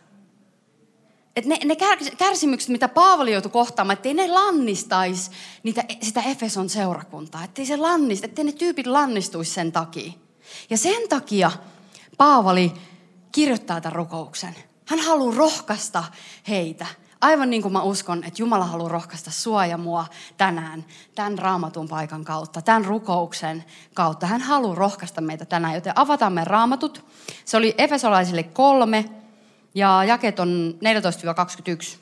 että 1.38 1.49
ne, 1.49 1.59
ne 1.64 1.76
kärsimykset, 2.18 2.68
mitä 2.68 2.88
Paavali 2.88 3.33
joutui 3.33 3.50
kohtaamaan, 3.50 3.95
ettei 3.95 4.14
ne 4.14 4.28
lannistaisi 4.28 5.30
niitä, 5.62 5.85
sitä 6.02 6.23
Efeson 6.23 6.68
seurakuntaa. 6.68 7.45
Ettei, 7.45 7.66
se 7.66 7.76
lannist, 7.76 8.25
ettei 8.25 8.45
ne 8.45 8.52
tyypit 8.52 8.87
lannistuisi 8.87 9.50
sen 9.50 9.73
takia. 9.73 10.12
Ja 10.71 10.78
sen 10.78 11.09
takia 11.09 11.50
Paavali 12.16 12.73
kirjoittaa 13.32 13.80
tämän 13.80 13.97
rukouksen. 13.97 14.54
Hän 14.87 15.00
haluaa 15.00 15.37
rohkaista 15.37 16.04
heitä. 16.49 16.87
Aivan 17.20 17.50
niin 17.50 17.62
kuin 17.62 17.73
mä 17.73 17.82
uskon, 17.82 18.25
että 18.25 18.42
Jumala 18.42 18.64
haluaa 18.64 18.88
rohkaista 18.88 19.30
sua 19.30 19.66
ja 19.66 19.78
mua 19.78 20.06
tänään, 20.37 20.85
tämän 21.14 21.38
raamatun 21.38 21.88
paikan 21.88 22.25
kautta, 22.25 22.62
tämän 22.62 22.85
rukouksen 22.85 23.64
kautta. 23.94 24.26
Hän 24.26 24.40
haluaa 24.40 24.75
rohkaista 24.75 25.20
meitä 25.20 25.44
tänään, 25.44 25.75
joten 25.75 25.92
avataan 25.97 26.32
me 26.32 26.44
raamatut. 26.44 27.04
Se 27.44 27.56
oli 27.56 27.75
Efesolaisille 27.78 28.42
kolme, 28.42 29.04
ja 29.75 30.04
jaket 30.04 30.40
on 30.40 30.78
14-21. 31.94 31.99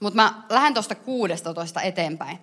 Mutta 0.00 0.16
mä 0.16 0.42
lähden 0.48 0.74
tuosta 0.74 0.94
16 0.94 1.80
eteenpäin. 1.80 2.38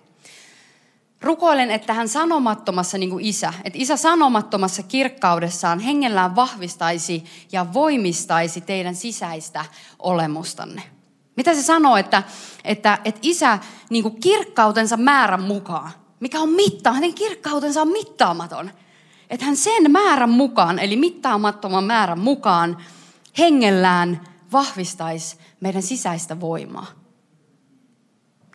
Rukoilen, 1.24 1.70
että 1.70 1.92
hän 1.92 2.08
sanomattomassa 2.08 2.98
niin 2.98 3.10
kuin 3.10 3.24
isä, 3.24 3.52
että 3.64 3.78
isä 3.78 3.96
sanomattomassa 3.96 4.82
kirkkaudessaan 4.82 5.80
hengellään 5.80 6.36
vahvistaisi 6.36 7.24
ja 7.52 7.66
voimistaisi 7.72 8.60
teidän 8.60 8.94
sisäistä 8.94 9.64
olemustanne. 9.98 10.82
Mitä 11.36 11.54
se 11.54 11.62
sanoo, 11.62 11.96
että, 11.96 12.22
että, 12.64 12.98
että 13.04 13.20
isä 13.22 13.58
niin 13.90 14.02
kuin 14.02 14.20
kirkkautensa 14.20 14.96
määrän 14.96 15.42
mukaan, 15.42 15.90
mikä 16.20 16.40
on 16.40 16.48
mittaa, 16.48 16.92
hänen 16.92 17.14
kirkkautensa 17.14 17.82
on 17.82 17.88
mittaamaton. 17.88 18.70
Että 19.30 19.46
hän 19.46 19.56
sen 19.56 19.90
määrän 19.90 20.30
mukaan, 20.30 20.78
eli 20.78 20.96
mittaamattoman 20.96 21.84
määrän 21.84 22.20
mukaan, 22.20 22.76
hengellään 23.38 24.20
vahvistaisi 24.52 25.36
meidän 25.60 25.82
sisäistä 25.82 26.40
voimaa. 26.40 27.03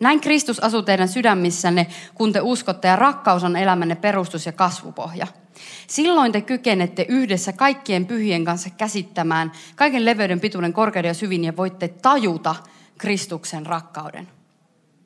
Näin 0.00 0.20
Kristus 0.20 0.60
asuu 0.60 0.82
teidän 0.82 1.08
sydämissänne, 1.08 1.86
kun 2.14 2.32
te 2.32 2.40
uskotte 2.40 2.88
ja 2.88 2.96
rakkaus 2.96 3.44
on 3.44 3.56
elämänne 3.56 3.94
perustus 3.94 4.46
ja 4.46 4.52
kasvupohja. 4.52 5.26
Silloin 5.86 6.32
te 6.32 6.40
kykenette 6.40 7.06
yhdessä 7.08 7.52
kaikkien 7.52 8.06
pyhien 8.06 8.44
kanssa 8.44 8.70
käsittämään 8.70 9.52
kaiken 9.76 10.04
leveyden, 10.04 10.40
pituuden, 10.40 10.72
korkeuden 10.72 11.08
ja 11.08 11.14
syvin 11.14 11.44
ja 11.44 11.56
voitte 11.56 11.88
tajuta 11.88 12.54
Kristuksen 12.98 13.66
rakkauden. 13.66 14.28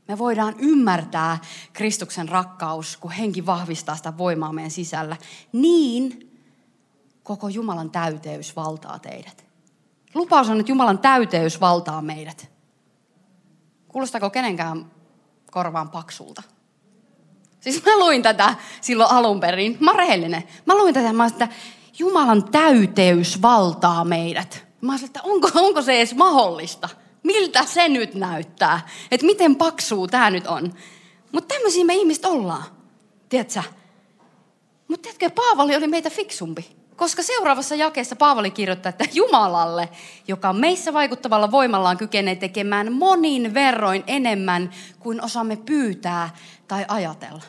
Me 0.09 0.19
voidaan 0.19 0.55
ymmärtää 0.59 1.39
Kristuksen 1.73 2.29
rakkaus, 2.29 2.97
kun 2.97 3.11
henki 3.11 3.47
vahvistaa 3.47 3.97
sitä 3.97 4.19
voimaa 4.19 4.53
meidän 4.53 4.71
sisällä. 4.71 5.17
Niin 5.53 6.31
koko 7.23 7.49
Jumalan 7.49 7.91
täyteys 7.91 8.57
valtaa 8.57 8.99
teidät. 8.99 9.45
Lupaus 10.15 10.49
on, 10.49 10.61
että 10.61 10.73
Jumalan 10.73 10.99
täyteys 10.99 11.61
valtaa 11.61 12.03
meidät. 12.03 12.53
Kuulostaako 13.95 14.31
kenenkään 14.31 14.91
korvaan 15.51 15.91
paksulta? 15.91 16.43
Siis 17.61 17.85
mä 17.85 17.99
luin 17.99 18.23
tätä 18.23 18.55
silloin 18.81 19.11
alun 19.11 19.41
perin. 19.41 19.77
Mä 19.81 19.93
rehellinen. 19.93 20.45
Mä 20.67 20.75
luin 20.75 20.95
tätä, 20.95 21.13
mä 21.13 21.27
että 21.27 21.49
Jumalan 21.99 22.45
täyteys 22.45 23.43
valtaa 23.43 24.05
meidät. 24.05 24.67
Mä 24.81 24.93
sanoin, 24.93 25.05
että 25.05 25.23
onko, 25.23 25.51
onko 25.55 25.83
se 25.83 25.97
edes 25.97 26.15
mahdollista? 26.15 26.89
Miltä 27.23 27.65
se 27.65 27.89
nyt 27.89 28.15
näyttää? 28.15 28.89
Että 29.11 29.27
miten 29.27 29.57
paksuu 29.57 30.09
tämä 30.09 30.31
nyt 30.31 30.47
on? 30.47 30.75
Mutta 31.33 31.55
tämmöisiä 31.55 31.85
me 31.85 31.95
ihmiset 31.95 32.25
ollaan. 32.25 32.65
Tiedätkö? 33.29 33.63
Mutta 34.89 35.03
tiedätkö, 35.03 35.31
Paavali 35.31 35.77
oli 35.77 35.87
meitä 35.87 36.11
fiksumpi. 36.11 36.77
Koska 36.97 37.23
seuraavassa 37.23 37.75
jakeessa 37.75 38.17
Paavali 38.17 38.51
kirjoittaa, 38.51 38.91
että 38.91 39.05
Jumalalle, 39.13 39.89
joka 40.29 40.53
meissä 40.53 40.93
vaikuttavalla 40.93 41.51
voimallaan 41.51 41.97
kykenee 41.97 42.37
tekemään 42.37 42.93
monin 42.93 43.55
verroin 43.55 44.05
enemmän 44.07 44.71
kuin 44.99 45.25
osaamme 45.25 45.57
pyytää 45.57 46.31
tai 46.69 46.85
ajatella. 46.89 47.43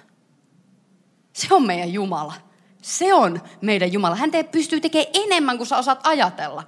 Se 1.34 1.48
on 1.52 1.66
meidän 1.66 1.94
Jumala. 1.94 2.34
Se 2.82 3.14
on 3.14 3.42
meidän 3.62 3.94
Jumala. 3.94 4.16
Hän 4.16 4.32
pystyy 4.52 4.82
tekemään 4.82 5.12
enemmän 5.14 5.58
kuin 5.58 5.68
sä 5.68 5.78
osaat 5.78 6.00
ajatella. 6.04 6.64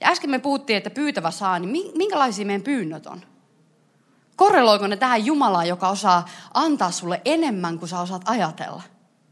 Ja 0.00 0.08
äsken 0.08 0.30
me 0.30 0.38
puhuttiin, 0.38 0.76
että 0.76 0.90
pyytävä 0.90 1.30
saa, 1.30 1.58
niin 1.58 1.92
minkälaisia 1.96 2.46
meidän 2.46 2.62
pyynnöt 2.62 3.06
on? 3.06 3.22
Korreloiko 4.36 4.86
ne 4.86 4.96
tähän 4.96 5.26
Jumalaan, 5.26 5.68
joka 5.68 5.88
osaa 5.88 6.28
antaa 6.54 6.90
sulle 6.90 7.20
enemmän 7.24 7.78
kuin 7.78 7.88
sä 7.88 8.00
osaat 8.00 8.22
ajatella? 8.24 8.82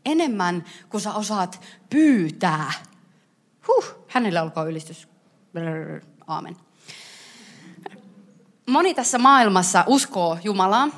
Enemmän 0.04 0.64
kuin 0.88 1.00
sä 1.00 1.14
osaat 1.14 1.60
pyytää. 1.90 2.72
Huh, 3.68 3.84
hänelle 4.08 4.40
olkoon 4.40 4.70
ylistys. 4.70 5.08
Aamen. 6.26 6.56
Moni 8.66 8.94
tässä 8.94 9.18
maailmassa 9.18 9.84
uskoo 9.86 10.38
Jumalaan. 10.44 10.92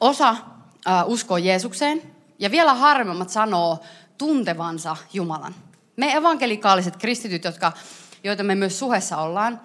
Osa 0.00 0.28
äh, 0.28 1.04
uskoo 1.06 1.36
Jeesukseen. 1.36 2.02
Ja 2.38 2.50
vielä 2.50 2.74
harvemmat 2.74 3.30
sanoo 3.30 3.78
tuntevansa 4.18 4.96
Jumalan. 5.12 5.54
Me 5.96 6.12
evankelikaaliset 6.12 6.96
kristityt, 6.96 7.44
jotka, 7.44 7.72
joita 8.24 8.42
me 8.42 8.54
myös 8.54 8.78
suhessa 8.78 9.16
ollaan, 9.16 9.60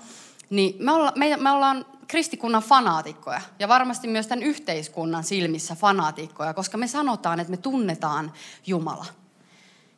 niin 0.49 0.75
me, 0.79 0.91
olla, 0.91 1.13
me, 1.15 1.37
me 1.37 1.51
ollaan 1.51 1.85
kristikunnan 2.11 2.63
fanaatikkoja 2.63 3.41
ja 3.59 3.67
varmasti 3.67 4.07
myös 4.07 4.27
tämän 4.27 4.43
yhteiskunnan 4.43 5.23
silmissä 5.23 5.75
fanaatikkoja, 5.75 6.53
koska 6.53 6.77
me 6.77 6.87
sanotaan, 6.87 7.39
että 7.39 7.51
me 7.51 7.57
tunnetaan 7.57 8.33
Jumala. 8.67 9.05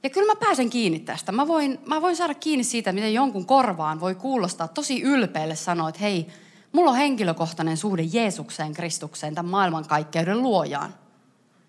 Ja 0.03 0.09
kyllä 0.09 0.33
mä 0.33 0.39
pääsen 0.39 0.69
kiinni 0.69 0.99
tästä. 0.99 1.31
Mä 1.31 1.47
voin, 1.47 1.79
mä 1.85 2.01
voin 2.01 2.15
saada 2.15 2.33
kiinni 2.33 2.63
siitä, 2.63 2.91
miten 2.91 3.13
jonkun 3.13 3.45
korvaan 3.45 3.99
voi 3.99 4.15
kuulostaa 4.15 4.67
tosi 4.67 5.01
ylpeälle 5.01 5.55
sanoa, 5.55 5.89
että 5.89 6.01
hei, 6.01 6.27
Mulla 6.73 6.91
on 6.91 6.97
henkilökohtainen 6.97 7.77
suhde 7.77 8.01
Jeesukseen, 8.01 8.73
Kristukseen, 8.73 9.35
tämän 9.35 9.51
maailmankaikkeuden 9.51 10.41
luojaan, 10.41 10.95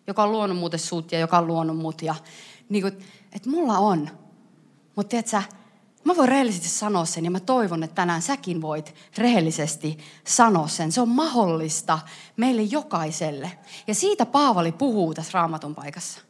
joka 0.06 0.22
on 0.22 0.32
luonut 0.32 0.58
muuten 0.58 0.80
sut 0.80 1.12
ja 1.12 1.18
joka 1.18 1.38
on 1.38 1.46
luonut 1.46 1.76
mut. 1.76 2.02
Ja, 2.02 2.14
niin 2.68 2.82
kuin, 2.82 2.98
että 3.32 3.50
mulla 3.50 3.78
on. 3.78 4.10
Mutta 4.96 5.10
tiedätkö, 5.10 5.42
mä 6.04 6.16
voin 6.16 6.28
rehellisesti 6.28 6.68
sanoa 6.68 7.04
sen 7.04 7.24
ja 7.24 7.30
mä 7.30 7.40
toivon, 7.40 7.82
että 7.82 7.94
tänään 7.94 8.22
säkin 8.22 8.62
voit 8.62 8.94
rehellisesti 9.18 9.98
sanoa 10.26 10.68
sen. 10.68 10.92
Se 10.92 11.00
on 11.00 11.08
mahdollista 11.08 11.98
meille 12.36 12.62
jokaiselle. 12.62 13.50
Ja 13.86 13.94
siitä 13.94 14.26
Paavali 14.26 14.72
puhuu 14.72 15.14
tässä 15.14 15.32
raamatun 15.34 15.74
paikassa. 15.74 16.20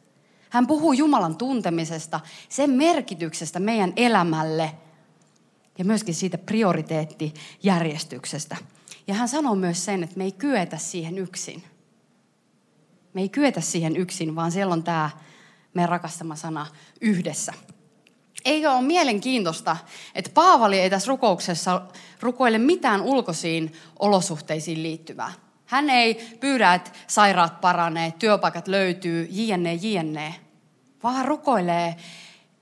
Hän 0.49 0.67
puhuu 0.67 0.93
Jumalan 0.93 1.37
tuntemisesta, 1.37 2.19
sen 2.49 2.69
merkityksestä 2.69 3.59
meidän 3.59 3.93
elämälle 3.95 4.71
ja 5.77 5.85
myöskin 5.85 6.15
siitä 6.15 6.37
prioriteettijärjestyksestä. 6.37 8.57
Ja 9.07 9.13
hän 9.13 9.29
sanoo 9.29 9.55
myös 9.55 9.85
sen, 9.85 10.03
että 10.03 10.17
me 10.17 10.23
ei 10.23 10.31
kyetä 10.31 10.77
siihen 10.77 11.17
yksin. 11.17 11.63
Me 13.13 13.21
ei 13.21 13.29
kyetä 13.29 13.61
siihen 13.61 13.97
yksin, 13.97 14.35
vaan 14.35 14.51
siellä 14.51 14.73
on 14.73 14.83
tämä 14.83 15.09
meidän 15.73 15.89
rakastama 15.89 16.35
sana 16.35 16.67
yhdessä. 17.01 17.53
Eikö 18.45 18.71
ole 18.71 18.81
mielenkiintoista, 18.81 19.77
että 20.15 20.31
Paavali 20.33 20.79
ei 20.79 20.89
tässä 20.89 21.09
rukouksessa 21.09 21.81
rukoile 22.19 22.57
mitään 22.57 23.01
ulkoisiin 23.01 23.73
olosuhteisiin 23.99 24.83
liittyvää. 24.83 25.33
Hän 25.65 25.89
ei 25.89 26.37
pyydä, 26.39 26.73
että 26.73 26.91
sairaat 27.07 27.61
paranee, 27.61 28.13
työpaikat 28.19 28.67
löytyy, 28.67 29.27
jne, 29.31 29.73
jne, 29.73 30.35
vaan 31.03 31.25
rukoilee, 31.25 31.95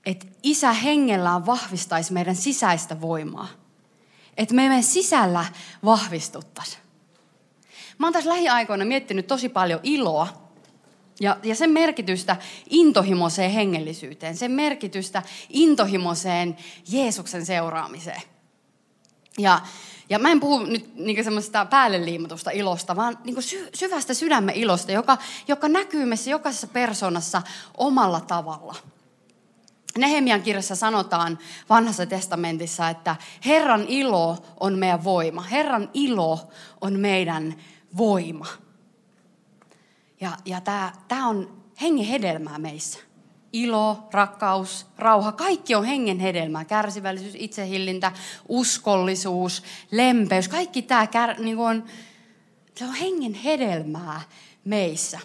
että 0.06 0.26
isä 0.42 0.72
hengellään 0.72 1.46
vahvistaisi 1.46 2.12
meidän 2.12 2.36
sisäistä 2.36 3.00
voimaa. 3.00 3.48
Että 4.36 4.54
me 4.54 4.62
meidän 4.62 4.82
sisällä 4.82 5.44
vahvistuttaisiin. 5.84 6.82
Mä 7.98 8.06
oon 8.06 8.12
tässä 8.12 8.30
lähiaikoina 8.30 8.84
miettinyt 8.84 9.26
tosi 9.26 9.48
paljon 9.48 9.80
iloa 9.82 10.43
ja, 11.20 11.36
ja 11.42 11.54
sen 11.54 11.70
merkitystä 11.70 12.36
intohimoiseen 12.70 13.50
hengellisyyteen, 13.50 14.36
sen 14.36 14.50
merkitystä 14.50 15.22
intohimoiseen 15.48 16.56
Jeesuksen 16.88 17.46
seuraamiseen. 17.46 18.22
Ja, 19.38 19.60
ja 20.10 20.18
mä 20.18 20.30
en 20.30 20.40
puhu 20.40 20.58
nyt 20.58 20.94
niin 20.96 21.24
semmoista 21.24 21.64
päälle 21.64 22.04
liimatusta 22.04 22.50
ilosta, 22.50 22.96
vaan 22.96 23.18
niin 23.24 23.42
sy- 23.42 23.70
syvästä 23.74 24.14
sydämen 24.14 24.54
ilosta, 24.54 24.92
joka, 24.92 25.18
joka 25.48 25.68
näkyy 25.68 26.04
meissä 26.04 26.30
jokaisessa 26.30 26.66
persoonassa 26.66 27.42
omalla 27.76 28.20
tavalla. 28.20 28.74
Nehemian 29.98 30.42
kirjassa 30.42 30.76
sanotaan 30.76 31.38
vanhassa 31.68 32.06
testamentissa, 32.06 32.88
että 32.88 33.16
Herran 33.46 33.84
ilo 33.88 34.38
on 34.60 34.78
meidän 34.78 35.04
voima. 35.04 35.42
Herran 35.42 35.90
ilo 35.94 36.48
on 36.80 37.00
meidän 37.00 37.54
voima. 37.96 38.46
Ja, 40.20 40.32
ja 40.44 40.60
tämä 41.08 41.28
on 41.28 41.64
hengen 41.80 42.06
hedelmää 42.06 42.58
meissä. 42.58 42.98
Ilo, 43.52 44.08
rakkaus, 44.12 44.86
rauha, 44.98 45.32
kaikki 45.32 45.74
on 45.74 45.84
hengen 45.84 46.18
hedelmää. 46.18 46.64
Kärsivällisyys, 46.64 47.34
itsehillintä, 47.38 48.12
uskollisuus, 48.48 49.62
lempeys, 49.90 50.48
kaikki 50.48 50.82
tämä 50.82 51.06
niin 51.38 51.58
on, 51.58 51.84
se 52.74 52.84
on 52.84 52.94
hengen 52.94 53.34
hedelmää 53.34 54.20
meissä. 54.64 55.20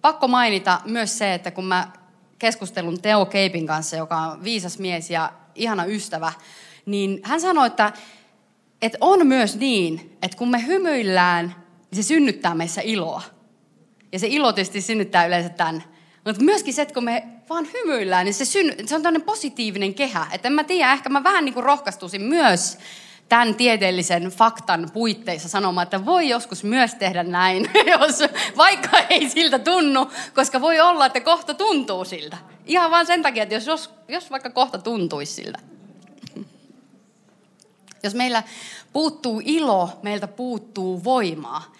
Pakko 0.00 0.28
mainita 0.28 0.80
myös 0.84 1.18
se, 1.18 1.34
että 1.34 1.50
kun 1.50 1.64
mä 1.64 1.92
keskustelun 2.38 3.00
Teo 3.00 3.26
Keipin 3.26 3.66
kanssa, 3.66 3.96
joka 3.96 4.16
on 4.16 4.44
viisas 4.44 4.78
mies 4.78 5.10
ja 5.10 5.32
ihana 5.54 5.84
ystävä, 5.84 6.32
niin 6.86 7.20
hän 7.22 7.40
sanoi, 7.40 7.66
että, 7.66 7.92
että 8.82 8.98
on 9.00 9.26
myös 9.26 9.56
niin, 9.56 10.16
että 10.22 10.36
kun 10.36 10.50
me 10.50 10.66
hymyillään, 10.66 11.46
niin 11.90 12.04
se 12.04 12.06
synnyttää 12.06 12.54
meissä 12.54 12.80
iloa. 12.84 13.22
Ja 14.14 14.18
se 14.18 14.26
ilo 14.26 14.52
tietysti 14.52 14.80
synnyttää 14.80 15.26
yleensä 15.26 15.48
tämän. 15.48 15.84
Mutta 16.24 16.44
myöskin 16.44 16.74
se, 16.74 16.82
että 16.82 16.94
kun 16.94 17.04
me 17.04 17.26
vaan 17.48 17.68
hymyillään, 17.72 18.24
niin 18.24 18.34
se, 18.34 18.44
synny, 18.44 18.74
se 18.86 18.94
on 18.94 19.02
tämmöinen 19.02 19.26
positiivinen 19.26 19.94
kehä. 19.94 20.26
Että 20.32 20.48
en 20.48 20.52
mä 20.52 20.64
tiedä, 20.64 20.92
ehkä 20.92 21.08
mä 21.08 21.24
vähän 21.24 21.44
niin 21.44 21.54
kuin 21.54 21.64
rohkaistuisin 21.64 22.22
myös 22.22 22.78
tämän 23.28 23.54
tieteellisen 23.54 24.22
faktan 24.22 24.90
puitteissa 24.92 25.48
sanomaan, 25.48 25.82
että 25.82 26.04
voi 26.04 26.28
joskus 26.28 26.64
myös 26.64 26.94
tehdä 26.94 27.22
näin, 27.22 27.70
jos, 27.98 28.18
vaikka 28.56 28.98
ei 28.98 29.28
siltä 29.28 29.58
tunnu, 29.58 30.10
koska 30.34 30.60
voi 30.60 30.80
olla, 30.80 31.06
että 31.06 31.20
kohta 31.20 31.54
tuntuu 31.54 32.04
siltä. 32.04 32.36
Ihan 32.66 32.90
vaan 32.90 33.06
sen 33.06 33.22
takia, 33.22 33.42
että 33.42 33.54
jos, 33.54 33.66
jos, 33.66 33.90
jos 34.08 34.30
vaikka 34.30 34.50
kohta 34.50 34.78
tuntuisi 34.78 35.32
siltä. 35.32 35.58
Jos 38.02 38.14
meillä 38.14 38.42
puuttuu 38.92 39.42
ilo, 39.44 39.90
meiltä 40.02 40.28
puuttuu 40.28 41.04
voimaa 41.04 41.73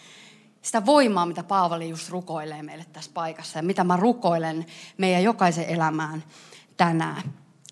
sitä 0.64 0.86
voimaa, 0.86 1.26
mitä 1.26 1.42
Paavali 1.42 1.88
just 1.88 2.10
rukoilee 2.10 2.62
meille 2.62 2.86
tässä 2.92 3.10
paikassa 3.14 3.58
ja 3.58 3.62
mitä 3.62 3.84
mä 3.84 3.96
rukoilen 3.96 4.66
meidän 4.98 5.22
jokaisen 5.22 5.64
elämään 5.64 6.24
tänään. 6.76 7.22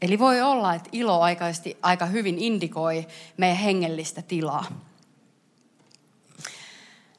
Eli 0.03 0.19
voi 0.19 0.41
olla, 0.41 0.75
että 0.75 0.89
ilo 0.93 1.21
aikaisesti 1.21 1.77
aika 1.83 2.07
hyvin 2.07 2.39
indikoi 2.39 3.07
meidän 3.37 3.57
hengellistä 3.57 4.23
tilaa. 4.23 4.65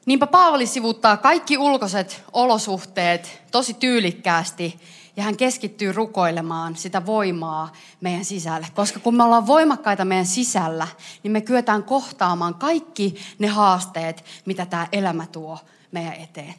Niinpä 0.06 0.26
Paavali 0.26 0.66
sivuttaa 0.66 1.16
kaikki 1.16 1.58
ulkoiset 1.58 2.24
olosuhteet 2.32 3.42
tosi 3.50 3.74
tyylikkäästi 3.74 4.80
ja 5.16 5.22
hän 5.22 5.36
keskittyy 5.36 5.92
rukoilemaan 5.92 6.76
sitä 6.76 7.06
voimaa 7.06 7.72
meidän 8.00 8.24
sisälle. 8.24 8.66
Koska 8.74 9.00
kun 9.00 9.14
me 9.14 9.22
ollaan 9.22 9.46
voimakkaita 9.46 10.04
meidän 10.04 10.26
sisällä, 10.26 10.88
niin 11.22 11.32
me 11.32 11.40
kyetään 11.40 11.82
kohtaamaan 11.82 12.54
kaikki 12.54 13.14
ne 13.38 13.46
haasteet, 13.46 14.24
mitä 14.46 14.66
tämä 14.66 14.88
elämä 14.92 15.26
tuo 15.26 15.58
meidän 15.92 16.14
eteen. 16.14 16.54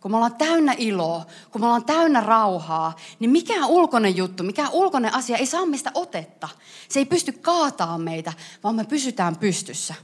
Kun 0.00 0.10
me 0.10 0.16
ollaan 0.16 0.36
täynnä 0.36 0.74
iloa, 0.78 1.26
kun 1.50 1.60
me 1.60 1.66
ollaan 1.66 1.84
täynnä 1.84 2.20
rauhaa, 2.20 2.96
niin 3.18 3.30
mikään 3.30 3.68
ulkoinen 3.68 4.16
juttu, 4.16 4.42
mikään 4.42 4.70
ulkoinen 4.72 5.14
asia 5.14 5.36
ei 5.36 5.46
saa 5.46 5.66
meistä 5.66 5.90
otetta. 5.94 6.48
Se 6.88 6.98
ei 6.98 7.04
pysty 7.04 7.32
kaataa 7.32 7.98
meitä, 7.98 8.32
vaan 8.64 8.74
me 8.74 8.84
pysytään 8.84 9.36
pystyssä. 9.36 9.94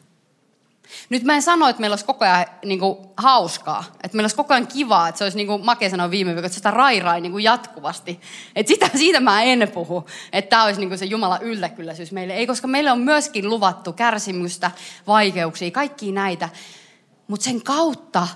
Nyt 1.09 1.23
mä 1.23 1.35
en 1.35 1.43
sano, 1.43 1.69
että 1.69 1.81
meillä 1.81 1.95
olisi 1.95 2.05
koko 2.05 2.25
ajan 2.25 2.47
niin 2.65 2.79
kuin, 2.79 2.99
hauskaa, 3.17 3.85
että 4.05 4.17
meillä 4.17 4.25
olisi 4.25 4.37
koko 4.37 4.55
ajan 4.55 4.67
kivaa, 4.67 5.09
että 5.09 5.19
se 5.19 5.25
olisi 5.25 5.37
niin 5.37 5.47
kuin 5.47 5.65
Make 5.65 5.91
sanoi 5.91 6.11
viime 6.11 6.29
viikolla, 6.29 6.47
että 6.47 6.57
sitä 6.57 6.71
rairai 6.71 7.21
niin 7.21 7.33
kuin 7.33 7.45
jatkuvasti. 7.45 8.21
Että 8.57 8.73
sitä, 8.73 8.91
siitä 8.95 9.21
mä 9.21 9.43
en 9.43 9.71
puhu, 9.75 10.07
että 10.33 10.49
tämä 10.49 10.65
olisi 10.65 10.81
niin 10.81 10.89
kuin 10.89 10.99
se 10.99 11.05
Jumalan 11.05 11.43
yltäkylläisyys 11.43 12.13
meille. 12.13 12.35
Ei, 12.35 12.47
koska 12.47 12.69
meille 12.69 12.93
on 12.93 13.01
myöskin 13.01 13.51
luvattu 13.51 13.93
kärsimystä, 13.93 14.71
vaikeuksia, 15.07 15.71
kaikki 15.71 16.13
näitä. 16.13 16.49
Mutta 17.29 17.45
sen 17.45 17.63
kautta 17.63 18.29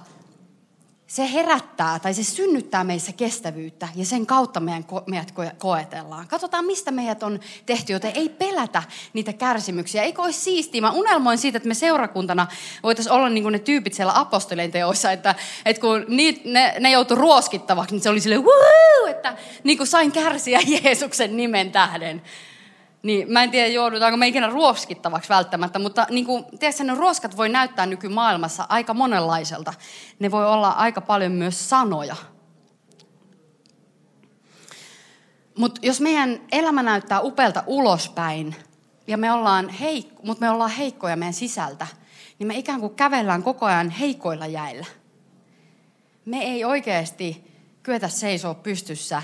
se 1.09 1.33
herättää 1.33 1.99
tai 1.99 2.14
se 2.14 2.25
synnyttää 2.25 2.85
meissä 2.85 3.12
kestävyyttä 3.12 3.88
ja 3.94 4.05
sen 4.05 4.27
kautta 4.27 4.61
meidän, 4.61 4.85
meidät 5.07 5.35
koetellaan. 5.59 6.29
Katsotaan, 6.29 6.64
mistä 6.64 6.90
meidät 6.90 7.23
on 7.23 7.40
tehty, 7.66 7.92
joten 7.92 8.12
ei 8.14 8.29
pelätä 8.29 8.83
niitä 9.12 9.33
kärsimyksiä. 9.33 10.03
Eikö 10.03 10.23
olisi 10.23 10.40
siistiä? 10.40 10.81
Mä 10.81 10.90
unelmoin 10.90 11.38
siitä, 11.38 11.57
että 11.57 11.68
me 11.68 11.75
seurakuntana 11.75 12.47
voitaisiin 12.83 13.12
olla 13.12 13.29
niin 13.29 13.42
kuin 13.42 13.53
ne 13.53 13.59
tyypit 13.59 13.94
siellä 13.94 14.21
apostolien 14.21 14.71
teoissa, 14.71 15.12
että, 15.12 15.35
että 15.64 15.81
kun 15.81 16.05
niit, 16.09 16.44
ne, 16.44 16.75
ne 16.81 16.90
joutu 16.90 17.14
ruoskittavaksi, 17.14 17.94
niin 17.94 18.03
se 18.03 18.11
oli 18.11 18.21
silleen, 18.21 18.42
että 19.11 19.37
niin 19.64 19.79
kuin 19.79 19.87
sain 19.87 20.12
kärsiä 20.12 20.61
Jeesuksen 20.83 21.37
nimen 21.37 21.73
tähden. 21.73 22.23
Niin 23.03 23.33
mä 23.33 23.43
en 23.43 23.51
tiedä, 23.51 23.67
joudutaanko 23.67 24.17
me 24.17 24.29
ikinä 24.29 24.47
ruoskittavaksi 24.47 25.29
välttämättä, 25.29 25.79
mutta 25.79 26.07
niin 26.11 26.27
kuin, 26.27 26.45
tiedätkö, 26.59 26.85
ne 26.85 26.95
ruoskat 26.95 27.37
voi 27.37 27.49
näyttää 27.49 27.87
nykymaailmassa 27.87 28.67
aika 28.69 28.95
monenlaiselta. 28.95 29.75
Ne 30.19 30.31
voi 30.31 30.47
olla 30.47 30.71
aika 30.71 31.01
paljon 31.01 31.33
myös 31.33 31.71
sanoja. 31.71 32.17
Mutta 35.59 35.81
jos 35.85 36.01
meidän 36.01 36.41
elämä 36.53 36.83
näyttää 36.83 37.21
upelta 37.21 37.63
ulospäin, 37.67 38.57
ja 39.07 39.19
me 39.19 39.33
ollaan 39.33 39.69
heik- 39.69 40.21
mutta 40.23 40.45
me 40.45 40.51
ollaan 40.51 40.71
heikkoja 40.71 41.17
meidän 41.17 41.35
sisältä, 41.35 41.87
niin 42.39 42.47
me 42.47 42.59
ikään 42.59 42.81
kuin 42.81 42.95
kävellään 42.95 43.43
koko 43.43 43.67
ajan 43.67 43.91
heikoilla 43.91 44.47
jäillä. 44.47 44.87
Me 46.25 46.39
ei 46.39 46.65
oikeasti 46.65 47.55
kyetä 47.83 48.09
seisoa 48.09 48.55
pystyssä 48.55 49.23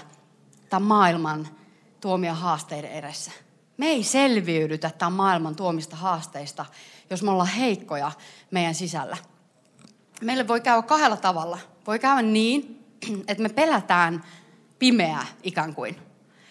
tämän 0.70 0.88
maailman 0.88 1.48
tuomia 2.00 2.34
haasteiden 2.34 2.92
edessä. 2.92 3.43
Me 3.76 3.86
ei 3.86 4.02
selviydytä 4.02 4.90
tämän 4.98 5.12
maailman 5.12 5.56
tuomista 5.56 5.96
haasteista, 5.96 6.66
jos 7.10 7.22
me 7.22 7.30
ollaan 7.30 7.48
heikkoja 7.48 8.12
meidän 8.50 8.74
sisällä. 8.74 9.16
Meille 10.20 10.48
voi 10.48 10.60
käydä 10.60 10.82
kahdella 10.82 11.16
tavalla. 11.16 11.58
Voi 11.86 11.98
käydä 11.98 12.22
niin, 12.22 12.84
että 13.28 13.42
me 13.42 13.48
pelätään 13.48 14.24
pimeää 14.78 15.26
ikään 15.42 15.74
kuin. 15.74 15.96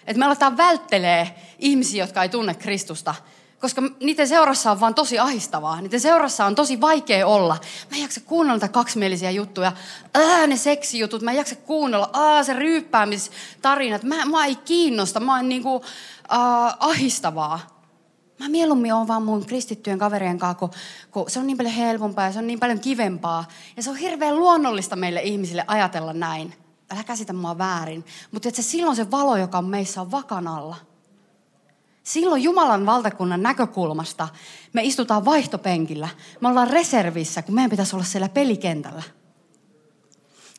Että 0.08 0.20
me 0.20 0.26
aletaan 0.26 0.58
välttelee 0.58 1.36
ihmisiä, 1.60 2.04
jotka 2.04 2.24
ei 2.24 2.30
tunne 2.30 2.54
Kristusta, 2.54 3.16
koska 3.60 3.82
niiden 4.00 4.28
seurassa 4.28 4.72
on 4.72 4.80
vaan 4.80 4.96
tosi 4.96 5.20
ahistavaa. 5.20 5.82
Niiden 5.82 6.00
seurassa 6.00 6.46
on 6.46 6.56
tosi 6.56 6.82
vaikea 6.82 7.28
olla. 7.28 7.58
Mä 7.92 7.98
en 7.98 8.02
jaksa 8.02 8.22
kuunnella 8.22 8.56
niitä 8.56 8.68
kaksimielisiä 8.68 9.32
juttuja. 9.32 9.72
Ää, 10.14 10.48
ne 10.48 10.58
seksijutut, 10.58 11.22
mä 11.22 11.32
en 11.32 11.38
jaksa 11.38 11.56
kuunnella. 11.56 12.10
Aa, 12.14 12.44
se 12.44 12.54
ryyppäämistarinat. 12.54 14.04
Mä, 14.04 14.26
mä 14.26 14.46
ei 14.46 14.56
kiinnosta. 14.56 15.20
Mä 15.20 15.36
oon 15.36 15.50
niinku, 15.50 15.86
äh, 16.34 16.76
ahistavaa. 16.80 17.60
Mä 18.40 18.50
mieluummin 18.50 18.94
oon 18.94 19.08
vaan 19.08 19.24
mun 19.24 19.46
kristittyjen 19.46 20.00
kaverien 20.00 20.40
kanssa, 20.40 20.60
kun, 20.60 20.70
kun 21.12 21.30
se 21.30 21.40
on 21.40 21.48
niin 21.48 21.58
paljon 21.58 21.76
helpompaa 21.76 22.26
ja 22.26 22.32
se 22.32 22.40
on 22.40 22.48
niin 22.48 22.60
paljon 22.60 22.80
kivempaa. 22.80 23.48
Ja 23.78 23.84
se 23.84 23.90
on 23.90 23.96
hirveän 23.96 24.36
luonnollista 24.36 24.96
meille 24.96 25.22
ihmisille 25.22 25.64
ajatella 25.68 26.14
näin. 26.14 26.54
Älä 26.92 27.04
käsitä 27.04 27.34
mua 27.34 27.58
väärin. 27.58 28.06
Mutta 28.32 28.50
että 28.50 28.62
se 28.62 28.70
silloin 28.70 28.96
se 28.96 29.12
valo, 29.12 29.38
joka 29.38 29.58
on 29.58 29.66
meissä, 29.66 30.02
on 30.02 30.12
vakan 30.12 30.48
alla. 30.48 30.76
Silloin 32.04 32.44
Jumalan 32.44 32.86
valtakunnan 32.86 33.44
näkökulmasta 33.44 34.28
me 34.74 34.84
istutaan 34.84 35.26
vaihtopenkillä. 35.26 36.10
Me 36.42 36.48
ollaan 36.48 36.70
reservissä, 36.70 37.42
kun 37.42 37.56
meidän 37.56 37.72
pitäisi 37.72 37.96
olla 37.96 38.06
siellä 38.06 38.30
pelikentällä. 38.30 39.04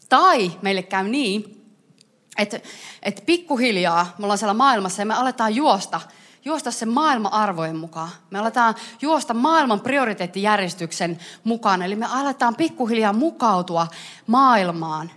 Tai 0.09 0.53
meille 0.63 0.83
käy 0.83 1.09
niin, 1.09 1.64
että, 2.39 2.61
että 3.03 3.23
pikkuhiljaa 3.27 4.15
me 4.19 4.25
ollaan 4.25 4.39
siellä 4.39 4.55
maailmassa 4.55 5.03
ja 5.03 5.07
me 5.07 5.15
aletaan 5.15 5.55
juosta, 5.55 6.01
juosta 6.45 6.71
sen 6.71 6.89
maailman 6.89 7.33
arvojen 7.33 7.77
mukaan. 7.77 8.11
Me 8.31 8.39
aletaan 8.39 8.75
juosta 9.03 9.35
maailman 9.35 9.81
prioriteettijärjestyksen 9.81 11.19
mukaan. 11.45 11.83
Eli 11.83 11.97
me 11.97 12.07
aletaan 12.07 12.57
pikkuhiljaa 12.57 13.13
mukautua 13.13 13.87
maailmaan. 14.27 15.11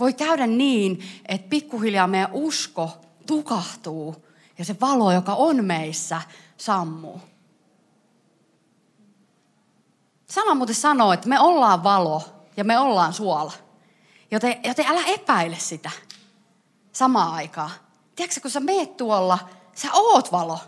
Voi 0.00 0.12
käydä 0.12 0.46
niin, 0.46 1.02
että 1.28 1.48
pikkuhiljaa 1.48 2.06
meidän 2.06 2.32
usko 2.32 2.98
tukahtuu 3.26 4.26
ja 4.58 4.64
se 4.64 4.76
valo, 4.80 5.12
joka 5.12 5.34
on 5.34 5.64
meissä, 5.64 6.22
sammuu. 6.56 7.20
Sana 10.26 10.54
muuten 10.54 10.74
sanoo, 10.74 11.12
että 11.12 11.28
me 11.28 11.40
ollaan 11.40 11.84
valo 11.84 12.22
ja 12.56 12.64
me 12.64 12.78
ollaan 12.78 13.12
suola. 13.12 13.52
Joten, 14.30 14.56
joten 14.64 14.86
älä 14.86 15.00
epäile 15.06 15.56
sitä 15.58 15.90
samaan 16.98 17.34
aikaan. 17.34 17.70
Tiedätkö, 18.16 18.40
kun 18.40 18.50
sä 18.50 18.60
meet 18.60 18.96
tuolla, 18.96 19.38
sä 19.74 19.88
oot 19.92 20.32
valo. 20.32 20.58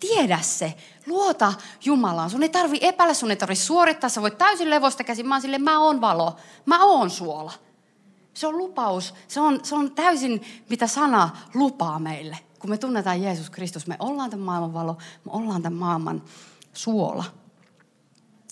Tiedä 0.00 0.38
se. 0.40 0.74
Luota 1.06 1.52
Jumalaan. 1.84 2.30
Sun 2.30 2.42
ei 2.42 2.48
tarvi 2.48 2.78
epäillä, 2.80 3.14
sun 3.14 3.30
ei 3.30 3.36
tarvi 3.36 3.54
suorittaa. 3.54 4.10
Sä 4.10 4.22
voit 4.22 4.38
täysin 4.38 4.70
levosta 4.70 5.04
käsin. 5.04 5.28
Mä 5.28 5.34
oon 5.34 5.42
sille, 5.42 5.58
mä 5.58 5.78
oon 5.80 6.00
valo. 6.00 6.36
Mä 6.66 6.84
oon 6.84 7.10
suola. 7.10 7.52
Se 8.34 8.46
on 8.46 8.58
lupaus. 8.58 9.14
Se 9.28 9.40
on, 9.40 9.60
se 9.62 9.74
on 9.74 9.92
täysin, 9.92 10.42
mitä 10.70 10.86
sana 10.86 11.30
lupaa 11.54 11.98
meille. 11.98 12.38
Kun 12.58 12.70
me 12.70 12.78
tunnetaan 12.78 13.22
Jeesus 13.22 13.50
Kristus, 13.50 13.86
me 13.86 13.96
ollaan 13.98 14.30
tämän 14.30 14.46
maailman 14.46 14.74
valo, 14.74 14.96
me 15.24 15.32
ollaan 15.32 15.62
tämän 15.62 15.78
maailman 15.78 16.22
suola. 16.72 17.24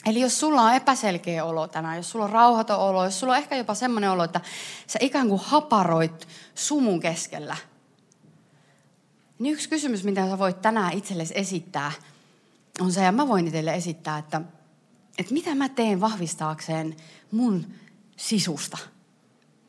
Eli 0.07 0.21
jos 0.21 0.41
sulla 0.41 0.63
on 0.63 0.75
epäselkeä 0.75 1.45
olo 1.45 1.69
tänään, 1.69 1.97
jos 1.97 2.11
sulla 2.11 2.25
on 2.25 2.31
rauhaton 2.31 2.79
olo, 2.79 3.05
jos 3.05 3.21
sulla 3.21 3.33
on 3.33 3.39
ehkä 3.39 3.57
jopa 3.57 3.75
semmoinen 3.75 4.11
olo, 4.11 4.25
että 4.25 4.41
sä 4.87 4.99
ikään 5.03 5.29
kuin 5.29 5.41
haparoit 5.45 6.29
sumun 6.55 7.01
keskellä, 7.01 7.57
niin 9.39 9.55
yksi 9.55 9.69
kysymys, 9.69 10.05
mitä 10.05 10.29
sä 10.29 10.39
voit 10.39 10.63
tänään 10.63 10.93
itsellesi 10.93 11.35
esittää, 11.37 11.93
on 12.81 12.93
se, 12.93 13.05
ja 13.05 13.13
mä 13.13 13.29
voin 13.29 13.47
itselle 13.47 13.75
esittää, 13.75 14.19
että, 14.19 14.41
että 15.19 15.33
mitä 15.33 15.55
mä 15.55 15.69
teen 15.69 16.01
vahvistaakseen 16.01 16.97
mun 17.31 17.67
sisusta– 18.17 18.79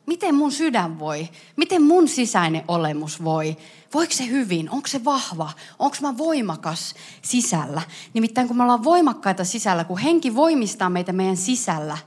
Miten 0.06 0.34
mun 0.34 0.52
sydän 0.52 0.98
voi? 0.98 1.28
Miten 1.56 1.82
mun 1.82 2.08
sisäinen 2.08 2.64
olemus 2.68 3.24
voi? 3.24 3.56
Voiko 3.94 4.12
se 4.12 4.26
hyvin? 4.26 4.70
Onko 4.70 4.88
se 4.88 5.04
vahva? 5.04 5.50
Onko 5.78 5.96
mä 6.00 6.18
voimakas 6.18 6.94
sisällä? 7.22 7.82
Nimittäin 8.14 8.48
kun 8.48 8.56
me 8.56 8.62
ollaan 8.62 8.84
voimakkaita 8.84 9.44
sisällä, 9.44 9.84
kun 9.84 9.98
henki 9.98 10.34
voimistaa 10.34 10.90
meitä 10.90 11.12
meidän 11.12 11.36
sisällä, 11.36 11.98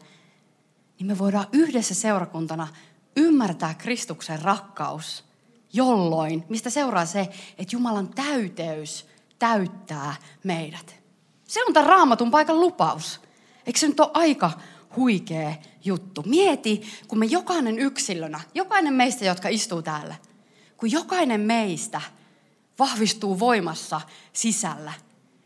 niin 0.99 1.08
me 1.08 1.17
voidaan 1.17 1.47
yhdessä 1.51 1.93
seurakuntana 1.93 2.67
ymmärtää 3.15 3.73
Kristuksen 3.73 4.41
rakkaus, 4.41 5.23
jolloin, 5.73 6.43
mistä 6.49 6.69
seuraa 6.69 7.05
se, 7.05 7.29
että 7.58 7.75
Jumalan 7.75 8.08
täyteys 8.08 9.05
täyttää 9.39 10.15
meidät. 10.43 10.95
Se 11.47 11.63
on 11.63 11.73
tämän 11.73 11.89
raamatun 11.89 12.31
paikan 12.31 12.60
lupaus. 12.60 13.21
Eikö 13.65 13.79
se 13.79 13.88
nyt 13.88 13.99
ole 13.99 14.12
aika 14.13 14.51
huikea 14.95 15.55
juttu. 15.86 16.23
Mieti, 16.25 16.81
kun 17.08 17.19
me 17.19 17.25
jokainen 17.25 17.79
yksilönä, 17.79 18.41
jokainen 18.53 18.93
meistä, 18.93 19.25
jotka 19.25 19.49
istuu 19.49 19.81
täällä, 19.81 20.15
kun 20.77 20.91
jokainen 20.91 21.41
meistä 21.41 22.01
vahvistuu 22.79 23.39
voimassa 23.39 24.01
sisällä, 24.34 24.93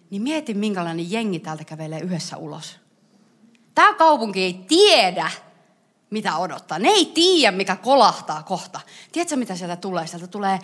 niin 0.09 0.21
mieti, 0.21 0.53
minkälainen 0.53 1.11
jengi 1.11 1.39
täältä 1.39 1.63
kävelee 1.63 1.99
yhdessä 1.99 2.37
ulos. 2.37 2.79
Tämä 3.75 3.93
kaupunki 3.93 4.43
ei 4.43 4.53
tiedä, 4.53 5.31
mitä 6.09 6.37
odottaa. 6.37 6.79
Ne 6.79 6.89
ei 6.89 7.05
tiedä, 7.05 7.57
mikä 7.57 7.75
kolahtaa 7.75 8.43
kohta. 8.43 8.79
Tiedätkö, 9.11 9.35
mitä 9.35 9.55
sieltä 9.55 9.75
tulee? 9.75 10.07
Sieltä 10.07 10.27
tulee 10.27 10.59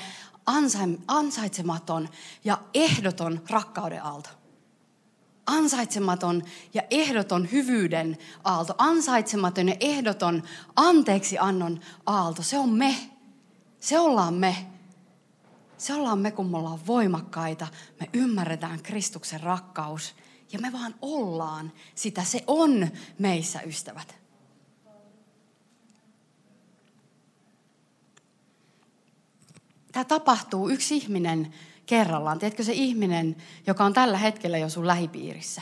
ansaitsematon 1.07 2.09
ja 2.43 2.57
ehdoton 2.73 3.41
rakkauden 3.49 4.03
aalto 4.03 4.29
ansaitsematon 5.45 6.43
ja 6.73 6.81
ehdoton 6.89 7.51
hyvyyden 7.51 8.17
aalto, 8.43 8.75
ansaitsematon 8.77 9.69
ja 9.69 9.75
ehdoton 9.79 10.43
anteeksi 10.75 11.37
annon 11.37 11.79
aalto. 12.05 12.43
Se 12.43 12.57
on 12.57 12.69
me. 12.69 12.95
Se 13.79 13.99
ollaan 13.99 14.33
me. 14.33 14.55
Se 15.77 15.93
ollaan 15.93 16.19
me, 16.19 16.31
kun 16.31 16.51
me 16.51 16.57
ollaan 16.57 16.87
voimakkaita. 16.87 17.67
Me 17.99 18.09
ymmärretään 18.13 18.83
Kristuksen 18.83 19.39
rakkaus 19.39 20.15
ja 20.51 20.59
me 20.59 20.71
vaan 20.71 20.95
ollaan 21.01 21.71
sitä. 21.95 22.23
Se 22.23 22.43
on 22.47 22.87
meissä, 23.19 23.61
ystävät. 23.61 24.15
Tämä 29.91 30.05
tapahtuu. 30.05 30.69
Yksi 30.69 30.95
ihminen 30.95 31.53
kerrallaan. 31.85 32.39
Tiedätkö 32.39 32.63
se 32.63 32.73
ihminen, 32.73 33.35
joka 33.67 33.83
on 33.85 33.93
tällä 33.93 34.17
hetkellä 34.17 34.57
jo 34.57 34.69
sun 34.69 34.87
lähipiirissä? 34.87 35.61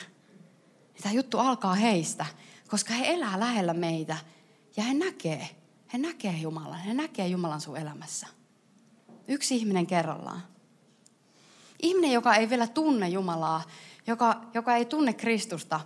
Niin 0.93 1.03
tämä 1.03 1.13
juttu 1.15 1.39
alkaa 1.39 1.73
heistä, 1.73 2.25
koska 2.67 2.93
he 2.93 3.13
elää 3.13 3.39
lähellä 3.39 3.73
meitä 3.73 4.17
ja 4.77 4.83
he 4.83 4.93
näkee, 4.93 5.49
he 5.93 5.97
näkee 5.97 6.33
Jumalan, 6.33 6.79
he 6.79 6.93
näkee 6.93 7.27
Jumalan 7.27 7.61
sun 7.61 7.77
elämässä. 7.77 8.27
Yksi 9.27 9.55
ihminen 9.55 9.87
kerrallaan. 9.87 10.43
Ihminen, 11.81 12.11
joka 12.11 12.35
ei 12.35 12.49
vielä 12.49 12.67
tunne 12.67 13.09
Jumalaa, 13.09 13.63
joka, 14.07 14.41
joka 14.53 14.75
ei 14.75 14.85
tunne 14.85 15.13
Kristusta, 15.13 15.79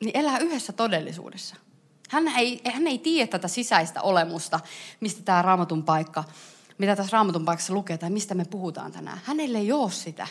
niin 0.00 0.16
elää 0.16 0.38
yhdessä 0.38 0.72
todellisuudessa. 0.72 1.56
Hän 2.08 2.28
ei, 2.28 2.60
hän 2.72 2.86
ei 2.86 2.98
tiedä 2.98 3.26
tätä 3.26 3.48
sisäistä 3.48 4.02
olemusta, 4.02 4.60
mistä 5.00 5.22
tämä 5.22 5.42
raamatun 5.42 5.82
paikka 5.82 6.24
mitä 6.78 6.96
tässä 6.96 7.12
raamatun 7.12 7.44
paikassa 7.44 7.74
lukee 7.74 7.98
tai 7.98 8.10
mistä 8.10 8.34
me 8.34 8.44
puhutaan 8.44 8.92
tänään. 8.92 9.20
Hänelle 9.24 9.58
ei 9.58 9.72
ole 9.72 9.90
sitä. 9.90 10.26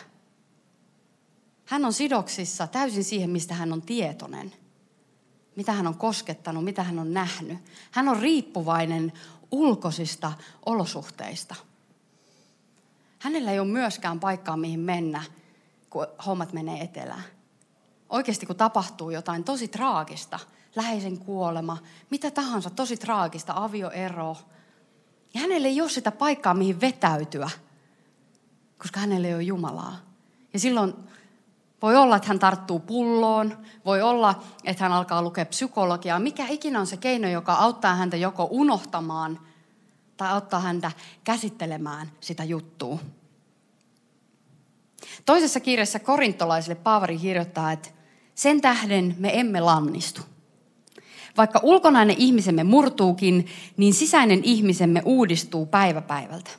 Hän 1.66 1.86
on 1.86 1.94
sidoksissa 1.94 2.68
täysin 2.68 3.04
siihen, 3.04 3.30
mistä 3.30 3.54
hän 3.54 3.74
on 3.74 3.82
tietoinen. 3.82 4.54
Mitä 5.56 5.72
hän 5.72 5.88
on 5.88 5.98
koskettanut, 5.98 6.64
mitä 6.64 6.84
hän 6.84 7.00
on 7.00 7.14
nähnyt. 7.14 7.58
Hän 7.92 8.10
on 8.10 8.20
riippuvainen 8.20 9.14
ulkoisista 9.52 10.32
olosuhteista. 10.66 11.56
Hänellä 13.20 13.52
ei 13.52 13.60
ole 13.60 13.68
myöskään 13.68 14.20
paikkaa, 14.20 14.58
mihin 14.58 14.80
mennä, 14.80 15.24
kun 15.90 16.08
hommat 16.26 16.54
menee 16.54 16.82
etelään. 16.82 17.24
Oikeasti, 18.10 18.46
kun 18.46 18.56
tapahtuu 18.56 19.10
jotain 19.10 19.44
tosi 19.44 19.68
traagista, 19.68 20.40
läheisen 20.76 21.18
kuolema, 21.18 21.78
mitä 22.10 22.32
tahansa 22.32 22.70
tosi 22.70 22.98
traagista, 22.98 23.54
avioero, 23.56 24.38
ja 25.36 25.42
hänelle 25.42 25.68
ei 25.68 25.82
ole 25.82 25.90
sitä 25.90 26.12
paikkaa, 26.12 26.54
mihin 26.54 26.82
vetäytyä, 26.82 27.50
koska 28.78 29.00
hänelle 29.00 29.28
ei 29.28 29.34
ole 29.34 29.44
Jumalaa. 29.44 29.98
Ja 30.54 30.60
silloin 30.60 30.94
voi 31.82 31.96
olla, 31.96 32.16
että 32.16 32.28
hän 32.28 32.40
tarttuu 32.40 32.80
pulloon, 32.80 33.58
voi 33.86 34.02
olla, 34.02 34.44
että 34.64 34.84
hän 34.84 34.92
alkaa 34.92 35.22
lukea 35.22 35.46
psykologiaa. 35.46 36.20
Mikä 36.20 36.48
ikinä 36.48 36.80
on 36.80 36.88
se 36.88 36.98
keino, 36.98 37.28
joka 37.28 37.54
auttaa 37.54 37.96
häntä 37.96 38.18
joko 38.18 38.48
unohtamaan 38.52 39.40
tai 40.18 40.30
auttaa 40.30 40.60
häntä 40.60 40.92
käsittelemään 41.24 42.12
sitä 42.20 42.44
juttua. 42.44 43.00
Toisessa 45.26 45.60
kirjassa 45.60 46.00
korintolaisille 46.00 46.76
Paavari 46.76 47.18
kirjoittaa, 47.18 47.72
että 47.72 47.90
sen 48.36 48.62
tähden 48.62 49.16
me 49.20 49.40
emme 49.40 49.62
lannistu. 49.62 50.22
Vaikka 51.38 51.60
ulkonainen 51.64 52.16
ihmisemme 52.20 52.64
murtuukin, 52.64 53.48
niin 53.78 53.94
sisäinen 53.94 54.42
ihmisemme 54.44 55.02
uudistuu 55.06 55.66
päivä 55.66 56.02
päivältä. 56.02 56.50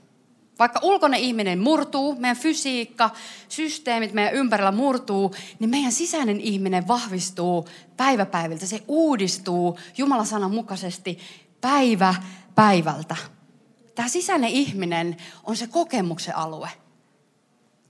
Vaikka 0.58 0.80
ulkoinen 0.82 1.20
ihminen 1.20 1.58
murtuu, 1.58 2.16
meidän 2.18 2.36
fysiikka, 2.36 3.10
systeemit 3.48 4.12
meidän 4.12 4.34
ympärillä 4.34 4.72
murtuu, 4.72 5.34
niin 5.58 5.70
meidän 5.70 5.92
sisäinen 5.92 6.40
ihminen 6.40 6.88
vahvistuu 6.88 7.68
päivä 7.96 8.26
päivältä. 8.26 8.66
Se 8.66 8.82
uudistuu 8.88 9.78
Jumalan 9.98 10.26
sanan 10.26 10.50
mukaisesti 10.50 11.18
päivä 11.60 12.14
päivältä. 12.54 13.16
Tämä 13.94 14.08
sisäinen 14.08 14.50
ihminen 14.50 15.16
on 15.44 15.56
se 15.56 15.66
kokemuksen 15.66 16.36
alue 16.36 16.68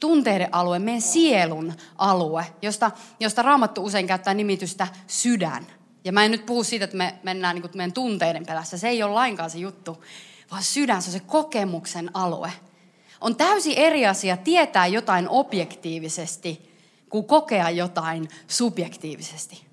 tunteiden 0.00 0.48
alue, 0.52 0.78
meidän 0.78 1.02
sielun 1.02 1.72
alue, 1.98 2.46
josta, 2.62 2.90
josta 3.20 3.42
Raamattu 3.42 3.84
usein 3.84 4.06
käyttää 4.06 4.34
nimitystä 4.34 4.88
sydän. 5.06 5.66
Ja 6.06 6.12
mä 6.12 6.24
en 6.24 6.30
nyt 6.30 6.46
puhu 6.46 6.64
siitä, 6.64 6.84
että 6.84 6.96
me 6.96 7.14
mennään 7.22 7.54
niin 7.54 7.62
kuin 7.62 7.72
meidän 7.74 7.92
tunteiden 7.92 8.46
pelässä. 8.46 8.78
Se 8.78 8.88
ei 8.88 9.02
ole 9.02 9.12
lainkaan 9.12 9.50
se 9.50 9.58
juttu, 9.58 10.04
vaan 10.50 10.62
sydän, 10.62 11.02
se 11.02 11.08
on 11.08 11.12
se 11.12 11.20
kokemuksen 11.20 12.10
alue. 12.14 12.52
On 13.20 13.36
täysin 13.36 13.78
eri 13.78 14.06
asia 14.06 14.36
tietää 14.36 14.86
jotain 14.86 15.28
objektiivisesti, 15.28 16.70
kuin 17.08 17.24
kokea 17.24 17.70
jotain 17.70 18.28
subjektiivisesti. 18.48 19.66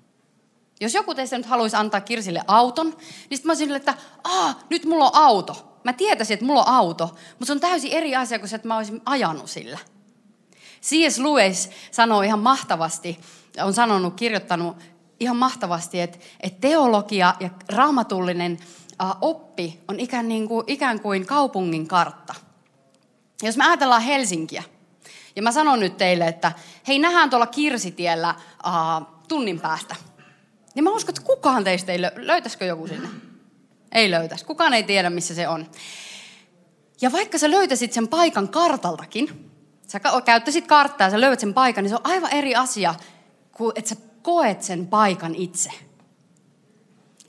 Jos 0.80 0.94
joku 0.94 1.14
teistä 1.14 1.36
nyt 1.36 1.46
haluaisi 1.46 1.76
antaa 1.76 2.00
Kirsille 2.00 2.42
auton, 2.46 2.86
niin 2.86 2.96
sitten 3.38 3.46
mä 3.46 3.50
olisin 3.50 3.76
että 3.76 3.94
Aa, 4.24 4.60
nyt 4.70 4.84
mulla 4.84 5.04
on 5.04 5.14
auto. 5.14 5.80
Mä 5.84 5.92
tietäisin, 5.92 6.34
että 6.34 6.46
mulla 6.46 6.62
on 6.62 6.74
auto, 6.74 7.04
mutta 7.28 7.46
se 7.46 7.52
on 7.52 7.60
täysin 7.60 7.92
eri 7.92 8.16
asia 8.16 8.38
kuin 8.38 8.48
se, 8.48 8.56
että 8.56 8.68
mä 8.68 8.76
olisin 8.76 9.02
ajanut 9.06 9.50
sillä. 9.50 9.78
C.S. 10.82 11.18
Lewis 11.18 11.70
sanoo 11.90 12.22
ihan 12.22 12.38
mahtavasti, 12.38 13.20
on 13.62 13.74
sanonut, 13.74 14.14
kirjoittanut 14.14 14.76
ihan 15.20 15.36
mahtavasti, 15.36 16.00
että, 16.00 16.18
että 16.40 16.60
teologia 16.60 17.34
ja 17.40 17.50
raamatullinen 17.68 18.58
oppi 19.20 19.80
on 19.88 20.00
ikään, 20.00 20.28
niin 20.28 20.48
kuin, 20.48 20.64
ikään 20.66 21.00
kuin 21.00 21.26
kaupungin 21.26 21.88
kartta. 21.88 22.34
Jos 23.42 23.56
me 23.56 23.66
ajatellaan 23.66 24.02
Helsinkiä, 24.02 24.62
ja 25.36 25.42
mä 25.42 25.52
sanon 25.52 25.80
nyt 25.80 25.96
teille, 25.96 26.28
että 26.28 26.52
hei, 26.88 26.98
nähdään 26.98 27.30
tuolla 27.30 27.46
Kirsitiellä 27.46 28.34
uh, 28.66 29.06
tunnin 29.28 29.60
päästä. 29.60 29.96
Niin 30.74 30.84
mä 30.84 30.90
uskon, 30.90 31.10
että 31.10 31.26
kukaan 31.26 31.64
teistä 31.64 31.92
ei 31.92 31.98
lö- 31.98 32.26
löytäisikö 32.26 32.64
joku 32.64 32.86
sinne? 32.86 33.08
Ei 33.92 34.10
löytäisi. 34.10 34.44
Kukaan 34.44 34.74
ei 34.74 34.82
tiedä, 34.82 35.10
missä 35.10 35.34
se 35.34 35.48
on. 35.48 35.66
Ja 37.00 37.12
vaikka 37.12 37.38
sä 37.38 37.50
löytäisit 37.50 37.92
sen 37.92 38.08
paikan 38.08 38.48
kartaltakin, 38.48 39.50
sä 39.86 40.00
käyttäisit 40.24 40.66
karttaa 40.66 41.06
ja 41.06 41.10
sä 41.10 41.20
löydät 41.20 41.40
sen 41.40 41.54
paikan, 41.54 41.84
niin 41.84 41.90
se 41.90 41.96
on 41.96 42.06
aivan 42.06 42.32
eri 42.32 42.54
asia 42.54 42.94
kuin 43.52 43.72
että 43.74 43.88
sä 43.88 43.96
koet 44.24 44.62
sen 44.62 44.86
paikan 44.86 45.34
itse. 45.34 45.70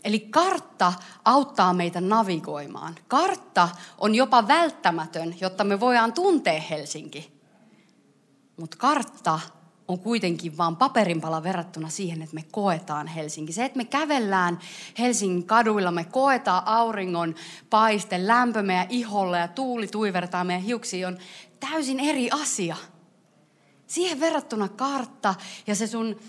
Eli 0.03 0.19
kartta 0.19 0.93
auttaa 1.25 1.73
meitä 1.73 2.01
navigoimaan. 2.01 2.95
Kartta 3.08 3.69
on 3.97 4.15
jopa 4.15 4.47
välttämätön, 4.47 5.36
jotta 5.41 5.63
me 5.63 5.79
voidaan 5.79 6.13
tuntea 6.13 6.62
Helsinki. 6.62 7.31
Mutta 8.58 8.77
kartta 8.77 9.39
on 9.88 9.99
kuitenkin 9.99 10.58
vain 10.58 10.75
paperinpala 10.75 11.43
verrattuna 11.43 11.89
siihen, 11.89 12.21
että 12.21 12.36
me 12.36 12.43
koetaan 12.51 13.08
Helsinki. 13.08 13.53
Se, 13.53 13.65
että 13.65 13.77
me 13.77 13.86
kävellään 13.86 14.60
Helsingin 14.99 15.47
kaduilla, 15.47 15.91
me 15.91 16.03
koetaan 16.03 16.63
auringon 16.65 17.36
paiste, 17.69 18.27
lämpö 18.27 18.62
meidän 18.62 18.88
iholle 18.89 19.39
ja 19.39 19.47
tuuli 19.47 19.88
tuivertaa 19.88 20.43
meidän 20.43 20.63
hiuksiin, 20.63 21.08
on 21.08 21.17
täysin 21.60 21.99
eri 21.99 22.29
asia. 22.31 22.75
Siihen 23.88 24.19
verrattuna 24.19 24.67
kartta 24.67 25.36
ja 25.67 25.75
se 25.75 25.88
sun 25.88 26.19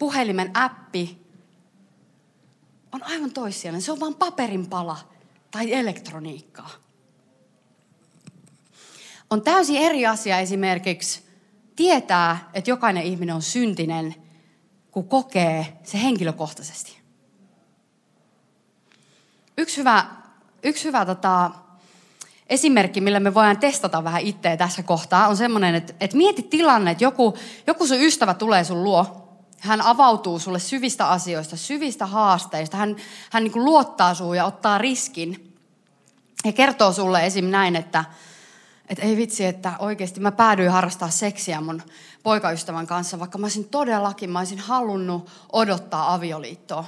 puhelimen 0.00 0.50
appi 0.54 1.18
on 2.92 3.02
aivan 3.02 3.32
toissijainen. 3.32 3.82
Se 3.82 3.92
on 3.92 4.00
vain 4.00 4.14
paperinpala 4.14 4.96
tai 5.50 5.72
elektroniikkaa. 5.72 6.70
On 9.30 9.42
täysin 9.42 9.76
eri 9.76 10.06
asia 10.06 10.38
esimerkiksi 10.38 11.22
tietää, 11.76 12.50
että 12.54 12.70
jokainen 12.70 13.02
ihminen 13.02 13.34
on 13.34 13.42
syntinen, 13.42 14.14
kun 14.90 15.08
kokee 15.08 15.78
se 15.82 16.02
henkilökohtaisesti. 16.02 16.98
Yksi 19.58 19.76
hyvä, 19.76 20.06
yksi 20.62 20.84
hyvä 20.84 21.06
tota, 21.06 21.50
esimerkki, 22.46 23.00
millä 23.00 23.20
me 23.20 23.34
voidaan 23.34 23.58
testata 23.58 24.04
vähän 24.04 24.22
itseä 24.22 24.56
tässä 24.56 24.82
kohtaa, 24.82 25.28
on 25.28 25.36
semmoinen, 25.36 25.74
että, 25.74 25.94
että 26.00 26.16
mieti 26.16 26.42
tilanne, 26.42 26.90
että 26.90 27.04
joku, 27.04 27.36
joku 27.66 27.86
sun 27.86 28.00
ystävä 28.00 28.34
tulee 28.34 28.64
sun 28.64 28.84
luo, 28.84 29.19
hän 29.60 29.80
avautuu 29.80 30.38
sulle 30.38 30.58
syvistä 30.58 31.08
asioista, 31.08 31.56
syvistä 31.56 32.06
haasteista, 32.06 32.76
hän, 32.76 32.96
hän 33.30 33.44
niin 33.44 33.64
luottaa 33.64 34.14
suun 34.14 34.36
ja 34.36 34.44
ottaa 34.44 34.78
riskin 34.78 35.54
ja 36.44 36.52
kertoo 36.52 36.92
sulle 36.92 37.26
esim. 37.26 37.44
näin, 37.44 37.76
että, 37.76 38.04
että 38.88 39.04
ei 39.04 39.16
vitsi, 39.16 39.44
että 39.44 39.72
oikeasti 39.78 40.20
mä 40.20 40.32
päädyin 40.32 40.70
harrastaa 40.70 41.10
seksiä 41.10 41.60
mun 41.60 41.82
poikaystävän 42.22 42.86
kanssa, 42.86 43.18
vaikka 43.18 43.38
mä 43.38 43.44
olisin 43.44 43.68
todellakin, 43.68 44.30
mä 44.30 44.38
olisin 44.38 44.58
halunnut 44.58 45.30
odottaa 45.52 46.14
avioliittoa. 46.14 46.84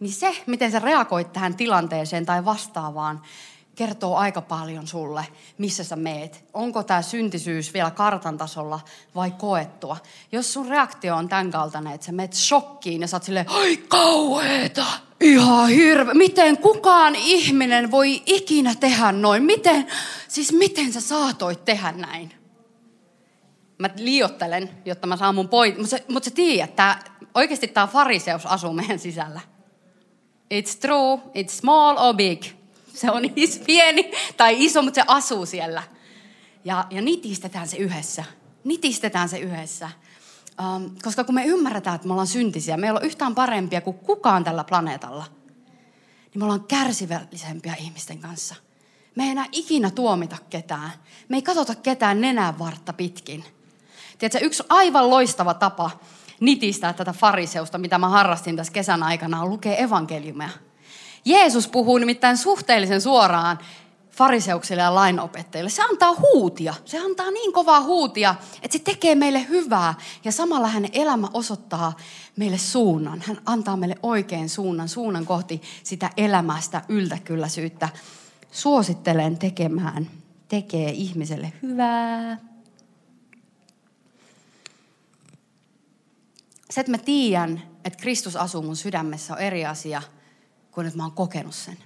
Niin 0.00 0.12
se, 0.12 0.42
miten 0.46 0.70
sä 0.70 0.78
reagoit 0.78 1.32
tähän 1.32 1.56
tilanteeseen 1.56 2.26
tai 2.26 2.44
vastaavaan, 2.44 3.22
kertoo 3.78 4.16
aika 4.16 4.40
paljon 4.40 4.86
sulle, 4.86 5.26
missä 5.58 5.84
sä 5.84 5.96
meet. 5.96 6.44
Onko 6.54 6.82
tämä 6.82 7.02
syntisyys 7.02 7.74
vielä 7.74 7.90
kartan 7.90 8.38
tasolla 8.38 8.80
vai 9.14 9.30
koettua? 9.30 9.96
Jos 10.32 10.52
sun 10.52 10.68
reaktio 10.68 11.16
on 11.16 11.28
tämän 11.28 11.50
kaltainen, 11.50 11.92
että 11.92 12.06
sä 12.06 12.12
meet 12.12 12.32
shokkiin 12.32 13.00
ja 13.00 13.08
sä 13.08 13.16
oot 13.16 13.22
silleen, 13.22 13.48
ai 13.48 13.76
kauheeta, 13.76 14.84
ihan 15.20 15.68
hirveä. 15.68 16.14
Miten 16.14 16.58
kukaan 16.58 17.14
ihminen 17.14 17.90
voi 17.90 18.22
ikinä 18.26 18.74
tehdä 18.74 19.12
noin? 19.12 19.42
Miten, 19.42 19.86
siis 20.28 20.52
miten 20.52 20.92
sä 20.92 21.00
saatoit 21.00 21.64
tehdä 21.64 21.92
näin? 21.92 22.32
Mä 23.78 23.90
liiottelen, 23.96 24.70
jotta 24.84 25.06
mä 25.06 25.16
saan 25.16 25.34
mun 25.34 25.48
pointin. 25.48 25.82
Mutta 25.82 25.96
sä, 25.96 26.04
mut 26.08 26.24
sä 26.24 26.30
tiedät, 26.30 26.70
että 26.70 26.98
oikeasti 27.34 27.68
tämä 27.68 27.86
fariseus 27.86 28.46
asuu 28.46 28.72
meidän 28.72 28.98
sisällä. 28.98 29.40
It's 30.54 30.78
true, 30.80 31.16
it's 31.16 31.50
small 31.50 31.96
or 31.98 32.14
big. 32.14 32.57
Se 32.94 33.10
on 33.10 33.22
niin 33.22 33.64
pieni 33.66 34.12
tai 34.36 34.64
iso, 34.64 34.82
mutta 34.82 35.00
se 35.00 35.04
asuu 35.06 35.46
siellä. 35.46 35.82
Ja, 36.64 36.86
ja 36.90 37.02
nitistetään 37.02 37.68
se 37.68 37.76
yhdessä. 37.76 38.24
Nitistetään 38.64 39.28
se 39.28 39.38
yhdessä. 39.38 39.90
Um, 40.62 40.90
koska 41.02 41.24
kun 41.24 41.34
me 41.34 41.44
ymmärretään, 41.44 41.96
että 41.96 42.06
me 42.06 42.12
ollaan 42.12 42.26
syntisiä, 42.26 42.76
me 42.76 42.86
ei 42.86 42.90
olla 42.90 43.00
yhtään 43.00 43.34
parempia 43.34 43.80
kuin 43.80 43.98
kukaan 43.98 44.44
tällä 44.44 44.64
planeetalla, 44.64 45.24
niin 46.20 46.38
me 46.38 46.44
ollaan 46.44 46.64
kärsivällisempiä 46.64 47.74
ihmisten 47.74 48.18
kanssa. 48.18 48.54
Me 49.14 49.24
ei 49.24 49.30
enää 49.30 49.46
ikinä 49.52 49.90
tuomita 49.90 50.36
ketään. 50.50 50.90
Me 51.28 51.36
ei 51.36 51.42
katsota 51.42 51.74
ketään 51.74 52.20
nenän 52.20 52.58
vartta 52.58 52.92
pitkin. 52.92 53.44
Tiedätkö, 54.18 54.46
yksi 54.46 54.62
aivan 54.68 55.10
loistava 55.10 55.54
tapa 55.54 55.90
nitistää 56.40 56.92
tätä 56.92 57.12
fariseusta, 57.12 57.78
mitä 57.78 57.98
mä 57.98 58.08
harrastin 58.08 58.56
tässä 58.56 58.72
kesän 58.72 59.02
aikana, 59.02 59.42
on 59.42 59.50
lukea 59.50 59.76
evankeliumia. 59.76 60.48
Jeesus 61.24 61.68
puhuu 61.68 61.98
nimittäin 61.98 62.36
suhteellisen 62.36 63.00
suoraan 63.00 63.58
fariseuksille 64.18 64.82
ja 64.82 64.94
lainopettajille. 64.94 65.70
Se 65.70 65.82
antaa 65.82 66.14
huutia. 66.14 66.74
Se 66.84 66.98
antaa 66.98 67.30
niin 67.30 67.52
kovaa 67.52 67.80
huutia, 67.80 68.34
että 68.62 68.78
se 68.78 68.84
tekee 68.84 69.14
meille 69.14 69.48
hyvää. 69.48 69.94
Ja 70.24 70.32
samalla 70.32 70.68
hänen 70.68 70.90
elämä 70.92 71.28
osoittaa 71.34 71.96
meille 72.36 72.58
suunnan. 72.58 73.22
Hän 73.26 73.38
antaa 73.46 73.76
meille 73.76 73.96
oikein 74.02 74.48
suunnan, 74.48 74.88
suunnan 74.88 75.26
kohti 75.26 75.62
sitä 75.84 76.10
elämästä 76.16 76.82
yltäkylläisyyttä. 76.88 77.88
Suosittelen 78.52 79.38
tekemään, 79.38 80.10
tekee 80.48 80.90
ihmiselle 80.90 81.52
hyvää. 81.62 82.38
Se, 86.70 86.80
että 86.80 86.90
mä 86.90 86.98
tiedän, 86.98 87.62
että 87.84 87.98
Kristus 87.98 88.36
asuu 88.36 88.62
mun 88.62 88.76
sydämessä 88.76 89.34
on 89.34 89.40
eri 89.40 89.66
asia– 89.66 90.02
kuin 90.78 90.86
että 90.86 90.96
mä 90.96 91.02
oon 91.02 91.12
kokenut 91.12 91.54
sen. 91.54 91.78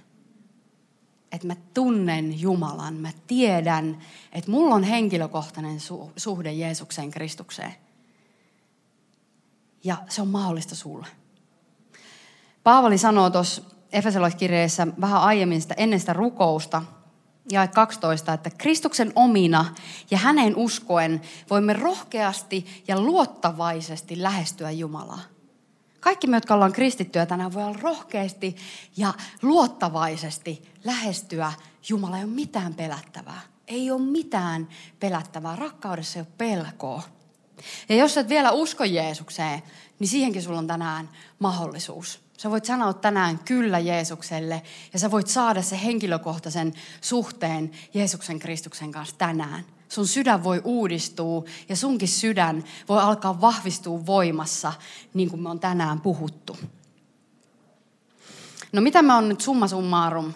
Että 1.31 1.47
mä 1.47 1.55
tunnen 1.73 2.39
Jumalan, 2.39 2.93
mä 2.93 3.11
tiedän, 3.27 4.01
että 4.31 4.51
mulla 4.51 4.75
on 4.75 4.83
henkilökohtainen 4.83 5.77
su- 5.77 6.11
suhde 6.17 6.53
Jeesukseen, 6.53 7.11
Kristukseen. 7.11 7.75
Ja 9.83 9.97
se 10.09 10.21
on 10.21 10.27
mahdollista 10.27 10.75
sulle. 10.75 11.07
Paavali 12.63 12.97
sanoo 12.97 13.29
tuossa 13.29 13.61
Efesolaiskirjeessä 13.91 14.87
vähän 15.01 15.21
aiemmin 15.21 15.61
sitä 15.61 15.73
ennen 15.77 15.99
sitä 15.99 16.13
rukousta, 16.13 16.83
ja 17.51 17.67
12, 17.67 18.33
että 18.33 18.49
Kristuksen 18.49 19.11
omina 19.15 19.65
ja 20.11 20.17
hänen 20.17 20.55
uskoen 20.55 21.21
voimme 21.49 21.73
rohkeasti 21.73 22.83
ja 22.87 23.01
luottavaisesti 23.01 24.21
lähestyä 24.21 24.71
Jumalaa. 24.71 25.32
Kaikki 26.03 26.27
me, 26.27 26.37
jotka 26.37 26.53
ollaan 26.53 26.73
kristittyjä 26.73 27.25
tänään, 27.25 27.53
voi 27.53 27.63
olla 27.63 27.79
rohkeasti 27.81 28.55
ja 28.97 29.13
luottavaisesti 29.41 30.71
lähestyä 30.83 31.53
Jumala. 31.89 32.17
Ei 32.17 32.23
ole 32.23 32.31
mitään 32.31 32.73
pelättävää. 32.73 33.41
Ei 33.67 33.91
ole 33.91 34.01
mitään 34.01 34.67
pelättävää. 34.99 35.55
Rakkaudessa 35.55 36.19
ei 36.19 36.21
ole 36.21 36.33
pelkoa. 36.37 37.03
Ja 37.89 37.95
jos 37.95 38.17
et 38.17 38.29
vielä 38.29 38.51
usko 38.51 38.83
Jeesukseen, 38.83 39.63
niin 39.99 40.07
siihenkin 40.07 40.43
sulla 40.43 40.59
on 40.59 40.67
tänään 40.67 41.09
mahdollisuus. 41.39 42.21
Sä 42.37 42.51
voit 42.51 42.65
sanoa 42.65 42.93
tänään 42.93 43.39
kyllä 43.39 43.79
Jeesukselle 43.79 44.61
ja 44.93 44.99
sä 44.99 45.11
voit 45.11 45.27
saada 45.27 45.61
se 45.61 45.83
henkilökohtaisen 45.83 46.73
suhteen 47.01 47.71
Jeesuksen 47.93 48.39
Kristuksen 48.39 48.91
kanssa 48.91 49.15
tänään 49.17 49.65
sun 49.93 50.07
sydän 50.07 50.43
voi 50.43 50.61
uudistua 50.63 51.43
ja 51.69 51.75
sunkin 51.75 52.07
sydän 52.07 52.63
voi 52.89 53.01
alkaa 53.01 53.41
vahvistua 53.41 54.05
voimassa, 54.05 54.73
niin 55.13 55.29
kuin 55.29 55.41
me 55.41 55.49
on 55.49 55.59
tänään 55.59 56.01
puhuttu. 56.01 56.57
No 58.71 58.81
mitä 58.81 59.01
me 59.01 59.13
on 59.13 59.29
nyt 59.29 59.41
summa 59.41 59.67
summarum 59.67 60.33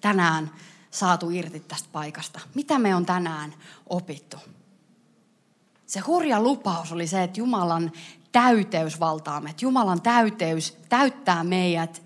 tänään 0.00 0.50
saatu 0.90 1.30
irti 1.30 1.60
tästä 1.60 1.88
paikasta? 1.92 2.40
Mitä 2.54 2.78
me 2.78 2.94
on 2.94 3.06
tänään 3.06 3.54
opittu? 3.86 4.36
Se 5.86 6.00
hurja 6.00 6.42
lupaus 6.42 6.92
oli 6.92 7.06
se, 7.06 7.22
että 7.22 7.40
Jumalan 7.40 7.92
täyteys 8.32 9.00
valtaa 9.00 9.40
meidät. 9.40 9.62
Jumalan 9.62 10.02
täyteys 10.02 10.76
täyttää 10.88 11.44
meidät, 11.44 12.02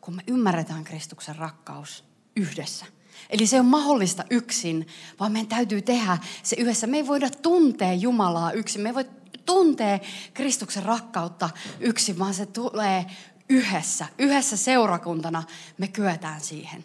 kun 0.00 0.14
me 0.14 0.22
ymmärretään 0.26 0.84
Kristuksen 0.84 1.36
rakkaus 1.36 2.04
yhdessä. 2.36 2.86
Eli 3.34 3.46
se 3.46 3.60
on 3.60 3.66
mahdollista 3.66 4.24
yksin, 4.30 4.86
vaan 5.20 5.32
meidän 5.32 5.48
täytyy 5.48 5.82
tehdä 5.82 6.18
se 6.42 6.56
yhdessä. 6.58 6.86
Me 6.86 6.96
ei 6.96 7.06
voida 7.06 7.30
tuntea 7.30 7.92
Jumalaa 7.92 8.52
yksin. 8.52 8.82
Me 8.82 8.88
ei 8.88 8.94
voi 8.94 9.04
tuntea 9.46 9.98
Kristuksen 10.34 10.82
rakkautta 10.82 11.50
yksin, 11.80 12.18
vaan 12.18 12.34
se 12.34 12.46
tulee 12.46 13.06
yhdessä. 13.48 14.06
Yhdessä 14.18 14.56
seurakuntana 14.56 15.42
me 15.78 15.88
kyetään 15.88 16.40
siihen. 16.40 16.84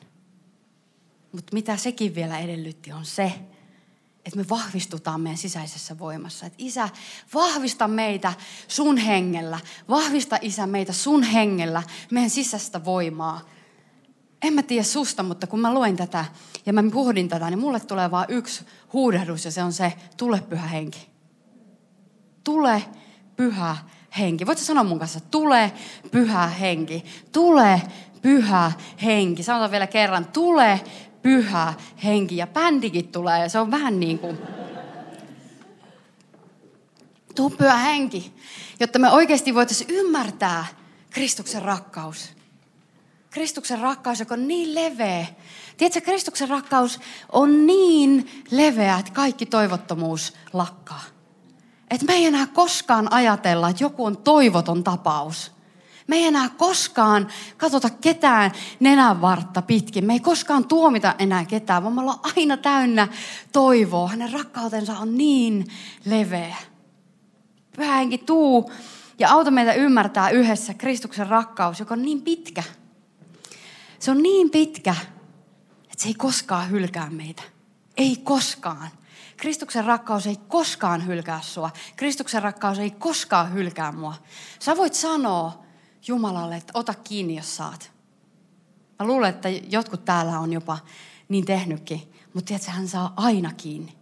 Mutta 1.32 1.54
mitä 1.54 1.78
sekin 1.78 2.16
vielä 2.16 2.40
edellytti 2.40 2.92
on 2.92 3.06
se, 3.06 3.34
että 4.26 4.40
me 4.40 4.50
vahvistutaan 4.50 5.22
meidän 5.22 5.38
sisäisessä 5.38 6.00
voimassa. 6.00 6.46
Että 6.46 6.58
isä, 6.58 6.90
vahvista 7.34 7.88
meitä 7.88 8.34
sun 8.68 8.98
hengellä. 8.98 9.60
Vahvista 9.90 10.38
isä 10.42 10.68
meitä 10.68 10.94
sun 10.94 11.24
hengellä, 11.24 11.84
meidän 12.12 12.30
sisäistä 12.30 12.86
voimaa. 12.86 13.59
En 14.42 14.54
mä 14.54 14.64
tiedä 14.64 14.84
susta, 14.84 15.24
mutta 15.24 15.48
kun 15.48 15.60
mä 15.60 15.74
luen 15.74 15.96
tätä 15.96 16.26
ja 16.66 16.74
mä 16.74 16.84
pohdin 16.94 17.30
tätä, 17.30 17.50
niin 17.50 17.60
mulle 17.60 17.80
tulee 17.80 18.12
vain 18.12 18.26
yksi 18.30 18.66
huudahdus 18.94 19.46
ja 19.46 19.52
se 19.52 19.64
on 19.64 19.74
se, 19.74 19.94
tule 20.18 20.42
pyhä 20.50 20.68
henki. 20.68 21.10
Tule 22.44 22.84
pyhä 23.36 23.78
henki. 24.20 24.46
Voitko 24.46 24.66
sanoa 24.66 24.84
mun 24.84 25.00
kanssa, 25.00 25.20
tule 25.20 25.72
pyhä 26.12 26.48
henki. 26.48 27.06
Tule 27.32 27.82
pyhä 28.22 28.72
henki. 29.04 29.44
Sanotaan 29.44 29.72
vielä 29.72 29.88
kerran, 29.88 30.26
tule 30.26 30.82
pyhä 31.22 31.74
henki. 32.04 32.38
Ja 32.38 32.48
bändikin 32.48 33.08
tulee 33.08 33.40
ja 33.40 33.50
se 33.50 33.60
on 33.60 33.72
vähän 33.72 34.00
niin 34.00 34.20
kuin... 34.20 34.38
Tuu 37.36 37.50
pyhä 37.50 37.78
henki, 37.78 38.34
jotta 38.80 39.00
me 39.00 39.12
oikeasti 39.12 39.56
voitaisiin 39.56 39.90
ymmärtää 39.90 40.66
Kristuksen 41.10 41.62
rakkaus. 41.62 42.39
Kristuksen 43.30 43.80
rakkaus, 43.80 44.20
joka 44.20 44.34
on 44.34 44.48
niin 44.48 44.76
leveä. 44.76 45.26
Tiedätkö, 45.78 46.02
Kristuksen 46.02 46.50
rakkaus 46.50 47.00
on 47.32 47.68
niin 47.68 48.44
leveä, 48.52 48.98
että 48.98 49.12
kaikki 49.12 49.46
toivottomuus 49.46 50.34
lakkaa. 50.54 51.04
Että 51.90 52.06
me 52.06 52.14
ei 52.14 52.26
enää 52.26 52.48
koskaan 52.48 53.14
ajatella, 53.14 53.70
että 53.70 53.84
joku 53.84 54.06
on 54.06 54.18
toivoton 54.18 54.84
tapaus. 54.84 55.52
Me 56.08 56.16
ei 56.16 56.26
enää 56.26 56.50
koskaan 56.50 57.28
katsota 57.58 57.90
ketään 57.90 58.52
nenänvartta 58.80 59.62
pitkin. 59.62 60.06
Me 60.06 60.14
ei 60.14 60.20
koskaan 60.20 60.68
tuomita 60.68 61.16
enää 61.20 61.46
ketään, 61.46 61.84
vaan 61.84 61.96
me 61.96 62.02
ollaan 62.02 62.20
aina 62.36 62.58
täynnä 62.58 63.08
toivoa. 63.52 64.08
Hänen 64.08 64.34
rakkautensa 64.34 65.00
on 65.00 65.18
niin 65.18 65.68
leveä. 66.06 66.56
Pyhä 67.76 68.00
tuu 68.26 68.72
ja 69.20 69.30
auta 69.30 69.52
meitä 69.52 69.74
ymmärtää 69.74 70.30
yhdessä 70.30 70.74
Kristuksen 70.74 71.28
rakkaus, 71.28 71.80
joka 71.80 71.94
on 71.94 72.02
niin 72.02 72.22
pitkä. 72.22 72.64
Se 74.00 74.12
on 74.12 74.24
niin 74.24 74.50
pitkä, 74.50 74.96
että 75.84 76.04
se 76.04 76.08
ei 76.08 76.14
koskaan 76.14 76.70
hylkää 76.70 77.10
meitä. 77.10 77.44
Ei 77.98 78.16
koskaan. 78.24 78.90
Kristuksen 79.38 79.86
rakkaus 79.86 80.28
ei 80.28 80.38
koskaan 80.48 81.08
hylkää 81.08 81.42
sua. 81.42 81.72
Kristuksen 81.96 82.44
rakkaus 82.44 82.80
ei 82.80 82.92
koskaan 82.92 83.54
hylkää 83.54 83.92
mua. 83.92 84.16
Sä 84.60 84.78
voit 84.78 84.94
sanoa 84.94 85.64
Jumalalle, 86.08 86.56
että 86.56 86.72
ota 86.74 86.94
kiinni, 86.94 87.36
jos 87.36 87.56
saat. 87.56 87.92
Mä 89.00 89.08
luulen, 89.08 89.30
että 89.30 89.50
jotkut 89.50 90.06
täällä 90.06 90.40
on 90.40 90.54
jopa 90.54 90.78
niin 91.30 91.46
tehnytkin. 91.46 92.14
Mutta 92.34 92.48
tiedätkö, 92.48 92.72
hän 92.72 92.88
saa 92.88 93.14
aina 93.16 93.54
kiinni. 93.54 93.98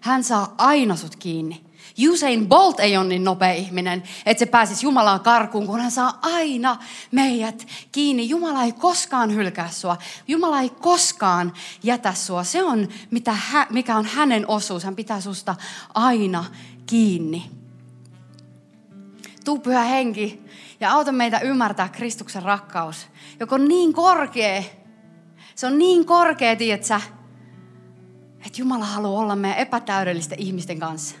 Hän 0.00 0.24
saa 0.24 0.54
aina 0.58 0.96
sut 0.96 1.16
kiinni. 1.16 1.63
Usain 2.10 2.48
Bolt 2.48 2.80
ei 2.80 2.96
ole 2.96 3.06
niin 3.06 3.24
nopea 3.24 3.52
ihminen, 3.52 4.02
että 4.26 4.38
se 4.38 4.46
pääsisi 4.46 4.86
Jumalaan 4.86 5.20
karkuun, 5.20 5.66
kun 5.66 5.80
hän 5.80 5.90
saa 5.90 6.18
aina 6.22 6.76
meidät 7.10 7.66
kiinni. 7.92 8.28
Jumala 8.28 8.62
ei 8.62 8.72
koskaan 8.72 9.34
hylkää 9.34 9.70
sua. 9.70 9.96
Jumala 10.28 10.60
ei 10.60 10.70
koskaan 10.70 11.52
jätä 11.82 12.14
sua. 12.14 12.44
Se 12.44 12.62
on, 12.62 12.88
mitä 13.10 13.32
hä, 13.32 13.66
mikä 13.70 13.96
on 13.96 14.04
hänen 14.04 14.48
osuus. 14.48 14.84
Hän 14.84 14.96
pitää 14.96 15.20
susta 15.20 15.54
aina 15.94 16.44
kiinni. 16.86 17.50
Tuu 19.44 19.58
pyhä 19.58 19.82
henki 19.82 20.42
ja 20.80 20.92
auta 20.92 21.12
meitä 21.12 21.38
ymmärtää 21.38 21.88
Kristuksen 21.88 22.42
rakkaus, 22.42 23.06
joka 23.40 23.54
on 23.54 23.68
niin 23.68 23.92
korkea. 23.92 24.62
Se 25.54 25.66
on 25.66 25.78
niin 25.78 26.06
korkea, 26.06 26.56
tiedätkö, 26.56 27.00
että 28.46 28.58
Jumala 28.60 28.84
haluaa 28.84 29.20
olla 29.20 29.36
meidän 29.36 29.58
epätäydellisten 29.58 30.40
ihmisten 30.40 30.80
kanssa. 30.80 31.16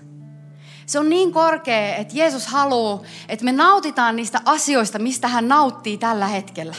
Se 0.86 0.98
on 0.98 1.08
niin 1.08 1.32
korkea, 1.32 1.96
että 1.96 2.14
Jeesus 2.16 2.46
haluaa, 2.46 3.02
että 3.28 3.44
me 3.44 3.52
nautitaan 3.52 4.16
niistä 4.16 4.40
asioista, 4.44 4.98
mistä 4.98 5.28
hän 5.28 5.48
nauttii 5.48 5.98
tällä 5.98 6.26
hetkellä. 6.26 6.74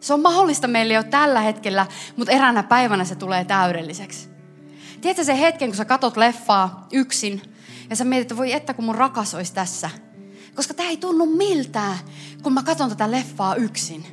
Se 0.00 0.14
on 0.14 0.20
mahdollista 0.20 0.68
meille 0.68 0.94
jo 0.94 1.02
tällä 1.02 1.40
hetkellä, 1.40 1.86
mutta 2.16 2.32
eräänä 2.32 2.62
päivänä 2.62 3.04
se 3.04 3.14
tulee 3.14 3.44
täydelliseksi. 3.44 4.28
Tiedätkö 5.00 5.24
se 5.24 5.40
hetken, 5.40 5.68
kun 5.68 5.76
sä 5.76 5.84
katot 5.84 6.16
leffaa 6.16 6.86
yksin 6.92 7.42
ja 7.90 7.96
sä 7.96 8.04
mietit, 8.04 8.22
että 8.22 8.36
voi 8.36 8.52
että 8.52 8.74
kun 8.74 8.84
mun 8.84 8.94
rakas 8.94 9.34
olisi 9.34 9.54
tässä. 9.54 9.90
Koska 10.54 10.74
tämä 10.74 10.88
ei 10.88 10.96
tunnu 10.96 11.26
miltään, 11.26 11.98
kun 12.42 12.52
mä 12.52 12.62
katson 12.62 12.88
tätä 12.88 13.10
leffaa 13.10 13.54
yksin. 13.54 14.06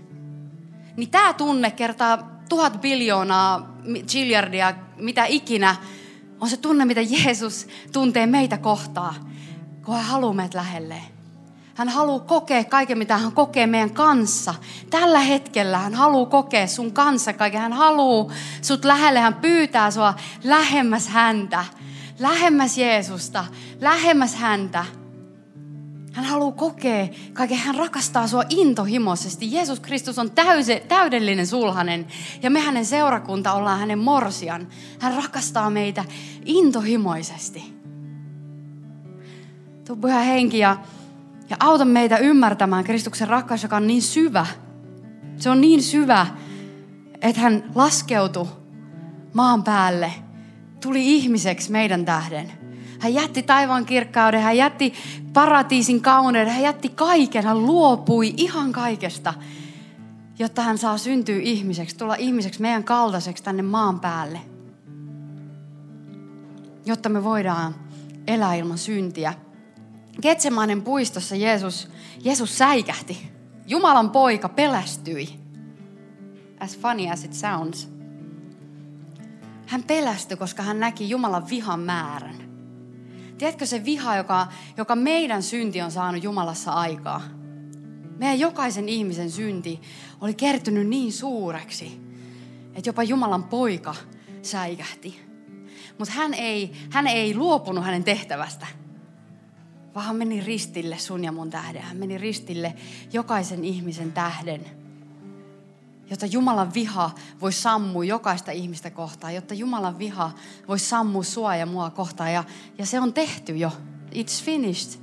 Niin 0.98 1.10
tämä 1.10 1.34
tunne 1.34 1.72
kertaa 1.72 2.42
tuhat 2.50 2.82
biljoonaa, 2.82 3.78
chiljardia, 4.08 4.74
mitä 4.98 5.26
ikinä, 5.26 5.76
on 6.40 6.50
se 6.50 6.58
tunne, 6.58 6.86
mitä 6.86 7.02
Jeesus 7.02 7.68
tuntee 7.92 8.28
meitä 8.28 8.58
kohtaa, 8.58 9.16
kun 9.86 9.96
hän 9.96 10.06
haluaa 10.06 10.34
meitä 10.34 10.58
lähelleen. 10.58 11.18
Hän 11.76 11.90
haluaa 11.90 12.20
kokea 12.20 12.64
kaiken, 12.64 12.98
mitä 12.98 13.18
hän 13.18 13.32
kokee 13.32 13.68
meidän 13.68 13.92
kanssa. 13.92 14.56
Tällä 14.90 15.20
hetkellä 15.20 15.78
hän 15.78 15.96
haluaa 15.96 16.26
kokea 16.26 16.68
sun 16.68 16.92
kanssa 16.92 17.34
kaiken. 17.34 17.62
Hän 17.62 17.74
haluaa 17.74 18.34
sut 18.62 18.86
lähelle. 18.86 19.20
Hän 19.20 19.34
pyytää 19.34 19.92
sua 19.92 20.14
lähemmäs 20.44 21.08
häntä. 21.08 21.66
Lähemmäs 22.20 22.78
Jeesusta. 22.78 23.46
Lähemmäs 23.82 24.36
häntä. 24.36 24.86
Hän 26.18 26.26
haluaa 26.26 26.52
kokea 26.52 27.08
kaiken. 27.34 27.58
Hän 27.58 27.76
rakastaa 27.76 28.28
sua 28.28 28.44
intohimoisesti. 28.50 29.52
Jeesus 29.52 29.80
Kristus 29.80 30.20
on 30.20 30.32
täyse, 30.32 30.86
täydellinen 30.88 31.48
sulhanen 31.48 32.08
ja 32.44 32.50
me 32.50 32.60
hänen 32.60 32.86
seurakunta 32.86 33.54
ollaan 33.54 33.80
hänen 33.80 34.00
morsian. 34.00 34.68
Hän 35.00 35.24
rakastaa 35.24 35.70
meitä 35.70 36.06
intohimoisesti. 36.46 37.74
Tuu 39.86 39.96
pyhä 39.96 40.20
henki 40.20 40.60
ja, 40.60 40.78
ja 41.50 41.58
auta 41.60 41.86
meitä 41.86 42.18
ymmärtämään 42.18 42.84
Kristuksen 42.84 43.28
rakkaus, 43.28 43.64
joka 43.64 43.76
on 43.76 43.88
niin 43.88 44.02
syvä. 44.02 44.46
Se 45.36 45.50
on 45.50 45.62
niin 45.62 45.84
syvä, 45.84 46.28
että 47.22 47.42
hän 47.42 47.72
laskeutui 47.76 48.48
maan 49.34 49.64
päälle, 49.64 50.14
tuli 50.82 51.16
ihmiseksi 51.16 51.72
meidän 51.72 52.06
tähden– 52.06 52.52
hän 53.00 53.14
jätti 53.14 53.44
taivaan 53.44 53.86
kirkkauden, 53.86 54.42
hän 54.42 54.58
jätti 54.58 54.94
paratiisin 55.34 56.02
kauneuden, 56.02 56.54
hän 56.54 56.64
jätti 56.64 56.90
kaiken, 56.90 57.44
hän 57.44 57.66
luopui 57.66 58.34
ihan 58.38 58.72
kaikesta, 58.72 59.34
jotta 60.40 60.62
hän 60.62 60.78
saa 60.78 60.98
syntyä 60.98 61.40
ihmiseksi, 61.42 61.98
tulla 61.98 62.16
ihmiseksi 62.16 62.62
meidän 62.62 62.84
kaltaiseksi 62.84 63.44
tänne 63.44 63.62
maan 63.62 64.00
päälle. 64.00 64.40
Jotta 66.86 67.10
me 67.10 67.24
voidaan 67.24 67.76
elää 68.28 68.56
ilman 68.56 68.78
syntiä. 68.78 69.34
Ketsemainen 70.22 70.82
puistossa 70.82 71.36
Jeesus, 71.36 71.90
Jeesus 72.24 72.58
säikähti. 72.58 73.32
Jumalan 73.68 74.10
poika 74.10 74.50
pelästyi. 74.50 75.40
As 76.60 76.80
funny 76.80 77.10
as 77.10 77.24
it 77.24 77.34
sounds. 77.34 77.90
Hän 79.66 79.84
pelästyi, 79.84 80.38
koska 80.38 80.64
hän 80.64 80.80
näki 80.80 81.10
Jumalan 81.10 81.50
vihan 81.50 81.80
määrän. 81.80 82.47
Tiedätkö 83.38 83.66
se 83.66 83.86
viha, 83.86 84.16
joka, 84.16 84.48
joka 84.78 84.96
meidän 84.96 85.44
synti 85.44 85.82
on 85.82 85.92
saanut 85.92 86.24
Jumalassa 86.24 86.72
aikaa? 86.72 87.22
Meidän 88.18 88.40
jokaisen 88.40 88.90
ihmisen 88.90 89.32
synti 89.32 89.82
oli 90.22 90.34
kertynyt 90.34 90.88
niin 90.88 91.14
suureksi, 91.14 92.02
että 92.76 92.90
jopa 92.90 93.04
Jumalan 93.04 93.44
poika 93.44 93.96
säikähti. 94.42 95.20
Mutta 95.98 96.14
hän 96.14 96.34
ei, 96.34 96.72
hän 96.90 97.08
ei 97.08 97.36
luopunut 97.36 97.86
hänen 97.86 98.04
tehtävästä, 98.04 98.68
vaan 99.96 100.06
hän 100.06 100.16
meni 100.16 100.42
ristille 100.42 100.98
sun 100.98 101.24
ja 101.24 101.32
mun 101.32 101.50
tähden. 101.50 101.82
Hän 101.82 101.98
meni 101.98 102.18
ristille 102.18 102.74
jokaisen 103.14 103.66
ihmisen 103.66 104.12
tähden 104.12 104.87
jotta 106.10 106.26
Jumalan 106.26 106.74
viha 106.74 107.12
voi 107.42 107.52
sammua 107.52 108.06
jokaista 108.06 108.52
ihmistä 108.52 108.90
kohtaan, 108.90 109.36
jotta 109.36 109.54
Jumalan 109.54 110.00
viha 110.00 110.32
voi 110.68 110.80
sammua 110.80 111.24
sua 111.24 111.56
ja 111.56 111.66
mua 111.66 111.90
kohtaan. 111.90 112.34
Ja, 112.34 112.44
ja 112.78 112.86
se 112.86 113.00
on 113.00 113.14
tehty 113.14 113.58
jo. 113.58 113.72
It's 114.12 114.44
finished. 114.44 115.02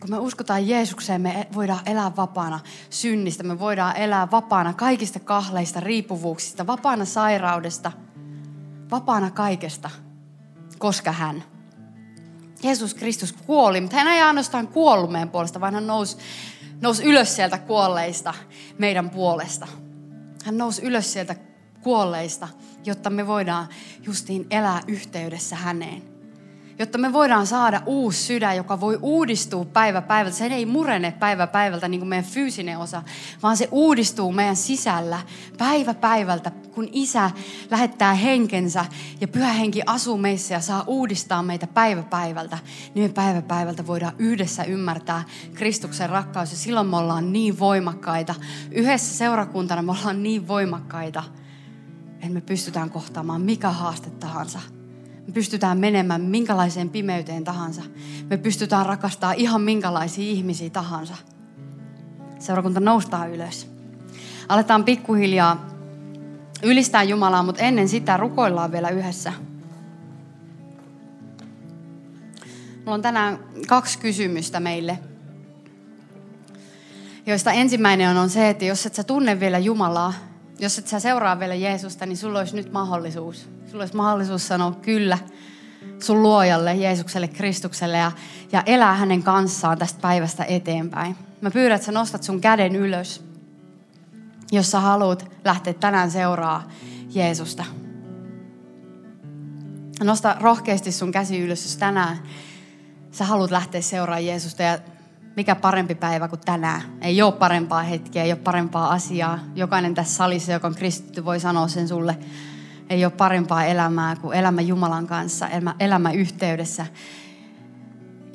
Kun 0.00 0.10
me 0.10 0.18
uskotaan 0.18 0.68
Jeesukseen, 0.68 1.20
me 1.20 1.48
voidaan 1.54 1.80
elää 1.86 2.16
vapaana 2.16 2.60
synnistä, 2.90 3.42
me 3.42 3.58
voidaan 3.58 3.96
elää 3.96 4.30
vapaana 4.30 4.72
kaikista 4.72 5.20
kahleista, 5.20 5.80
riippuvuuksista, 5.80 6.66
vapaana 6.66 7.04
sairaudesta, 7.04 7.92
vapaana 8.90 9.30
kaikesta, 9.30 9.90
koska 10.78 11.12
hän. 11.12 11.44
Jeesus 12.62 12.94
Kristus 12.94 13.32
kuoli, 13.32 13.80
mutta 13.80 13.96
hän 13.96 14.06
ei 14.06 14.22
ainoastaan 14.22 14.68
kuollut 14.68 15.12
meidän 15.12 15.30
puolesta, 15.30 15.60
vaan 15.60 15.74
hän 15.74 15.86
nousi 15.86 16.16
nousi 16.80 17.04
ylös 17.04 17.36
sieltä 17.36 17.58
kuolleista 17.58 18.34
meidän 18.78 19.10
puolesta. 19.10 19.68
Hän 20.44 20.58
nousi 20.58 20.82
ylös 20.82 21.12
sieltä 21.12 21.36
kuolleista, 21.82 22.48
jotta 22.84 23.10
me 23.10 23.26
voidaan 23.26 23.68
justiin 24.02 24.46
elää 24.50 24.80
yhteydessä 24.86 25.56
häneen 25.56 26.13
jotta 26.78 26.98
me 26.98 27.12
voidaan 27.12 27.46
saada 27.46 27.82
uusi 27.86 28.22
sydän, 28.22 28.56
joka 28.56 28.80
voi 28.80 28.98
uudistua 29.02 29.64
päivä 29.64 30.02
päivältä. 30.02 30.36
Se 30.36 30.46
ei 30.46 30.66
murene 30.66 31.10
päivä 31.10 31.46
päivältä 31.46 31.88
niin 31.88 32.00
kuin 32.00 32.08
meidän 32.08 32.30
fyysinen 32.30 32.78
osa, 32.78 33.02
vaan 33.42 33.56
se 33.56 33.68
uudistuu 33.70 34.32
meidän 34.32 34.56
sisällä 34.56 35.18
päivä 35.58 35.94
päivältä, 35.94 36.50
kun 36.50 36.88
isä 36.92 37.30
lähettää 37.70 38.14
henkensä 38.14 38.84
ja 39.20 39.28
pyhä 39.28 39.52
henki 39.52 39.82
asuu 39.86 40.18
meissä 40.18 40.54
ja 40.54 40.60
saa 40.60 40.84
uudistaa 40.86 41.42
meitä 41.42 41.66
päivä 41.66 42.02
päivältä, 42.02 42.58
niin 42.94 43.10
me 43.10 43.14
päivä 43.14 43.42
päivältä 43.42 43.86
voidaan 43.86 44.14
yhdessä 44.18 44.64
ymmärtää 44.64 45.24
Kristuksen 45.54 46.10
rakkaus 46.10 46.50
ja 46.50 46.56
silloin 46.56 46.86
me 46.86 46.96
ollaan 46.96 47.32
niin 47.32 47.58
voimakkaita. 47.58 48.34
Yhdessä 48.70 49.18
seurakuntana 49.18 49.82
me 49.82 49.92
ollaan 49.92 50.22
niin 50.22 50.48
voimakkaita, 50.48 51.24
että 52.14 52.28
me 52.28 52.40
pystytään 52.40 52.90
kohtaamaan 52.90 53.40
mikä 53.40 53.70
haaste 53.70 54.10
tahansa– 54.10 54.60
me 55.26 55.32
pystytään 55.32 55.78
menemään 55.78 56.20
minkälaiseen 56.20 56.90
pimeyteen 56.90 57.44
tahansa. 57.44 57.82
Me 58.30 58.36
pystytään 58.36 58.86
rakastaa 58.86 59.32
ihan 59.32 59.60
minkälaisia 59.60 60.30
ihmisiä 60.30 60.70
tahansa. 60.70 61.14
Seurakunta 62.38 62.80
noustaa 62.80 63.26
ylös. 63.26 63.70
Aletaan 64.48 64.84
pikkuhiljaa 64.84 65.66
ylistää 66.62 67.02
Jumalaa, 67.02 67.42
mutta 67.42 67.62
ennen 67.62 67.88
sitä 67.88 68.16
rukoillaan 68.16 68.72
vielä 68.72 68.88
yhdessä. 68.88 69.32
Mulla 72.76 72.94
on 72.94 73.02
tänään 73.02 73.38
kaksi 73.68 73.98
kysymystä 73.98 74.60
meille, 74.60 74.98
joista 77.26 77.52
ensimmäinen 77.52 78.16
on, 78.16 78.30
se, 78.30 78.48
että 78.48 78.64
jos 78.64 78.86
et 78.86 78.94
sä 78.94 79.04
tunne 79.04 79.40
vielä 79.40 79.58
Jumalaa, 79.58 80.12
jos 80.64 80.78
et 80.78 80.88
sä 80.88 81.00
seuraa 81.00 81.40
vielä 81.40 81.54
Jeesusta, 81.54 82.06
niin 82.06 82.16
sulla 82.16 82.38
olisi 82.38 82.56
nyt 82.56 82.72
mahdollisuus. 82.72 83.48
Sulla 83.66 83.82
olisi 83.82 83.96
mahdollisuus 83.96 84.48
sanoa 84.48 84.72
kyllä 84.72 85.18
sun 85.98 86.22
luojalle, 86.22 86.74
Jeesukselle, 86.74 87.28
Kristukselle 87.28 87.98
ja, 87.98 88.12
ja 88.52 88.62
elää 88.66 88.94
hänen 88.94 89.22
kanssaan 89.22 89.78
tästä 89.78 90.00
päivästä 90.00 90.44
eteenpäin. 90.44 91.16
Mä 91.40 91.50
pyydän, 91.50 91.76
että 91.76 91.86
sä 91.86 91.92
nostat 91.92 92.22
sun 92.22 92.40
käden 92.40 92.76
ylös, 92.76 93.24
jos 94.52 94.70
sä 94.70 94.80
haluat 94.80 95.30
lähteä 95.44 95.72
tänään 95.72 96.10
seuraa 96.10 96.68
Jeesusta. 97.10 97.64
Nosta 100.02 100.36
rohkeasti 100.40 100.92
sun 100.92 101.12
käsi 101.12 101.40
ylös, 101.40 101.64
jos 101.64 101.76
tänään 101.76 102.18
sä 103.10 103.24
haluat 103.24 103.50
lähteä 103.50 103.80
seuraa 103.80 104.20
Jeesusta 104.20 104.62
ja 104.62 104.78
mikä 105.36 105.54
parempi 105.54 105.94
päivä 105.94 106.28
kuin 106.28 106.40
tänään. 106.44 106.82
Ei 107.00 107.22
ole 107.22 107.32
parempaa 107.32 107.82
hetkeä, 107.82 108.22
ei 108.22 108.32
ole 108.32 108.40
parempaa 108.40 108.92
asiaa. 108.92 109.38
Jokainen 109.54 109.94
tässä 109.94 110.16
salissa, 110.16 110.52
joka 110.52 110.66
on 110.66 110.74
kristitty, 110.74 111.24
voi 111.24 111.40
sanoa 111.40 111.68
sen 111.68 111.88
sulle. 111.88 112.18
Ei 112.90 113.04
ole 113.04 113.12
parempaa 113.12 113.64
elämää 113.64 114.16
kuin 114.16 114.38
elämä 114.38 114.60
Jumalan 114.60 115.06
kanssa, 115.06 115.48
elämä, 115.48 115.74
elämä 115.80 116.12
yhteydessä 116.12 116.86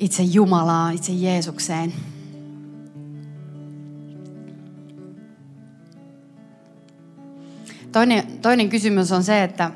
itse 0.00 0.22
Jumalaa, 0.22 0.90
itse 0.90 1.12
Jeesukseen. 1.12 1.92
Toinen, 7.92 8.38
toinen 8.42 8.68
kysymys 8.68 9.12
on 9.12 9.24
se, 9.24 9.42
että 9.42 9.70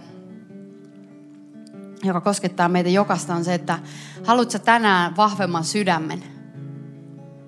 joka 2.04 2.20
koskettaa 2.20 2.68
meitä 2.68 2.88
jokasta, 2.90 3.34
on 3.34 3.44
se, 3.44 3.54
että 3.54 3.78
haluatko 4.24 4.58
tänään 4.58 5.16
vahvemman 5.16 5.64
sydämen? 5.64 6.33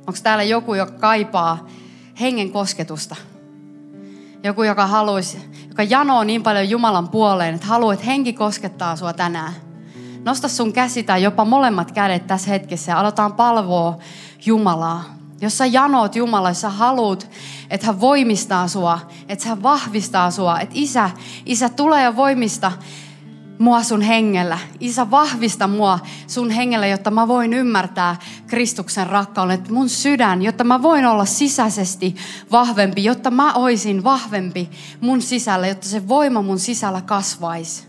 Onko 0.06 0.18
täällä 0.22 0.44
joku, 0.44 0.74
joka 0.74 0.92
kaipaa 0.92 1.66
hengen 2.20 2.50
kosketusta? 2.50 3.16
Joku, 4.42 4.62
joka 4.62 4.86
haluaisi, 4.86 5.38
joka 5.68 5.82
janoo 5.82 6.24
niin 6.24 6.42
paljon 6.42 6.70
Jumalan 6.70 7.08
puoleen, 7.08 7.54
että 7.54 7.66
haluaa, 7.66 7.94
että 7.94 8.06
henki 8.06 8.32
koskettaa 8.32 8.96
sua 8.96 9.12
tänään. 9.12 9.52
Nosta 10.24 10.48
sun 10.48 10.72
käsi 10.72 11.02
tai 11.02 11.22
jopa 11.22 11.44
molemmat 11.44 11.92
kädet 11.92 12.26
tässä 12.26 12.50
hetkessä 12.50 12.92
ja 12.92 12.98
aloitetaan 12.98 13.32
palvoa 13.32 13.98
Jumalaa. 14.46 15.04
Jos 15.40 15.58
sä 15.58 15.66
janoot 15.66 16.16
Jumalaa, 16.16 16.50
jos 16.50 16.60
sä 16.60 16.70
haluat, 16.70 17.30
että 17.70 17.86
hän 17.86 18.00
voimistaa 18.00 18.68
sua, 18.68 18.98
että 19.28 19.48
hän 19.48 19.62
vahvistaa 19.62 20.30
sua, 20.30 20.60
että 20.60 20.74
isä, 20.78 21.10
isä 21.46 21.68
tulee 21.68 22.02
ja 22.02 22.16
voimista 22.16 22.72
mua 23.58 23.82
sun 23.82 24.02
hengellä. 24.02 24.58
Isä, 24.80 25.10
vahvista 25.10 25.66
mua 25.66 25.98
sun 26.26 26.50
hengellä, 26.50 26.86
jotta 26.86 27.10
mä 27.10 27.28
voin 27.28 27.52
ymmärtää 27.52 28.16
Kristuksen 28.46 29.06
rakkauden. 29.06 29.62
Mun 29.70 29.88
sydän, 29.88 30.42
jotta 30.42 30.64
mä 30.64 30.82
voin 30.82 31.06
olla 31.06 31.24
sisäisesti 31.24 32.16
vahvempi, 32.52 33.04
jotta 33.04 33.30
mä 33.30 33.54
oisin 33.54 34.04
vahvempi 34.04 34.70
mun 35.00 35.22
sisällä, 35.22 35.66
jotta 35.66 35.86
se 35.86 36.08
voima 36.08 36.42
mun 36.42 36.58
sisällä 36.58 37.00
kasvaisi. 37.00 37.86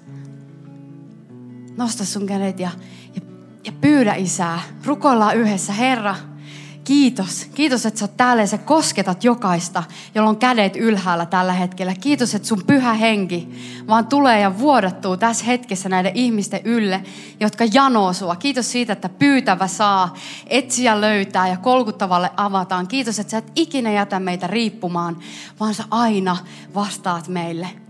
Nosta 1.78 2.06
sun 2.06 2.26
kädet 2.26 2.60
ja, 2.60 2.70
ja, 3.16 3.22
ja 3.66 3.72
pyydä 3.82 4.14
isää. 4.14 4.62
Rukoillaan 4.86 5.38
yhdessä, 5.38 5.74
Herra, 5.74 6.16
Kiitos. 6.88 7.48
Kiitos, 7.54 7.86
että 7.86 8.00
sä 8.00 8.06
oot 8.06 8.18
täällä 8.18 8.44
ja 8.44 8.48
sä 8.48 8.58
kosketat 8.58 9.24
jokaista, 9.24 9.84
jolla 10.16 10.30
on 10.30 10.38
kädet 10.38 10.76
ylhäällä 10.76 11.26
tällä 11.26 11.54
hetkellä. 11.54 11.94
Kiitos, 11.96 12.36
että 12.36 12.48
sun 12.48 12.64
pyhä 12.68 12.94
henki 12.94 13.50
vaan 13.88 14.08
tulee 14.08 14.40
ja 14.40 14.60
vuodattuu 14.60 15.18
tässä 15.18 15.46
hetkessä 15.46 15.90
näiden 15.90 16.12
ihmisten 16.16 16.62
ylle, 16.64 17.04
jotka 17.40 17.64
janoo 17.74 18.14
sua. 18.14 18.36
Kiitos 18.36 18.72
siitä, 18.72 18.94
että 18.94 19.10
pyytävä 19.10 19.68
saa, 19.68 20.14
etsiä 20.48 21.02
löytää 21.02 21.48
ja 21.48 21.58
kolkuttavalle 21.58 22.32
avataan. 22.38 22.88
Kiitos, 22.88 23.20
että 23.20 23.32
sä 23.32 23.38
et 23.38 23.52
ikinä 23.56 23.92
jätä 23.92 24.20
meitä 24.20 24.48
riippumaan, 24.48 25.18
vaan 25.60 25.74
sä 25.74 25.84
aina 25.92 26.38
vastaat 26.76 27.28
meille. 27.28 27.87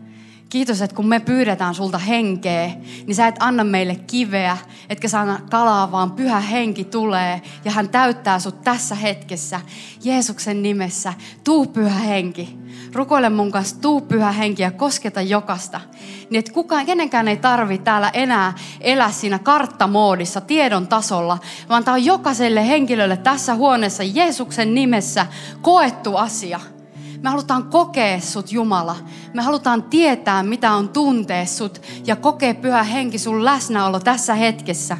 Kiitos, 0.49 0.81
että 0.81 0.95
kun 0.95 1.07
me 1.07 1.19
pyydetään 1.19 1.75
sulta 1.75 1.97
henkeä, 1.97 2.71
niin 3.07 3.15
sä 3.15 3.27
et 3.27 3.35
anna 3.39 3.63
meille 3.63 3.95
kiveä, 3.95 4.57
etkä 4.89 5.07
saa 5.07 5.39
kalaa, 5.49 5.91
vaan 5.91 6.11
pyhä 6.11 6.39
henki 6.39 6.83
tulee 6.83 7.41
ja 7.65 7.71
hän 7.71 7.89
täyttää 7.89 8.39
sut 8.39 8.61
tässä 8.61 8.95
hetkessä. 8.95 9.61
Jeesuksen 10.03 10.63
nimessä, 10.63 11.13
tuu 11.43 11.65
pyhä 11.65 11.99
henki. 11.99 12.57
Rukoile 12.93 13.29
mun 13.29 13.51
kanssa, 13.51 13.81
tuu 13.81 14.01
pyhä 14.01 14.31
henki 14.31 14.63
ja 14.63 14.71
kosketa 14.71 15.21
jokasta. 15.21 15.81
Niin 16.29 16.39
että 16.39 16.51
kukaan, 16.51 16.85
kenenkään 16.85 17.27
ei 17.27 17.37
tarvi 17.37 17.77
täällä 17.77 18.09
enää 18.13 18.53
elää 18.81 19.11
siinä 19.11 19.39
karttamoodissa, 19.39 20.41
tiedon 20.41 20.87
tasolla, 20.87 21.37
vaan 21.69 21.83
tämä 21.83 21.95
on 21.95 22.05
jokaiselle 22.05 22.67
henkilölle 22.67 23.17
tässä 23.17 23.55
huoneessa 23.55 24.03
Jeesuksen 24.03 24.75
nimessä 24.75 25.25
koettu 25.61 26.15
asia– 26.15 26.59
me 27.22 27.30
halutaan 27.30 27.63
kokea 27.63 28.20
sut 28.20 28.51
Jumala. 28.51 28.95
Me 29.34 29.41
halutaan 29.41 29.84
tietää, 29.84 30.43
mitä 30.43 30.72
on 30.72 30.89
tuntea 30.89 31.45
sut 31.45 31.82
ja 32.05 32.15
kokea 32.15 32.55
pyhä 32.55 32.84
henki 32.84 33.18
sun 33.18 33.45
läsnäolo 33.45 33.99
tässä 33.99 34.34
hetkessä. 34.34 34.97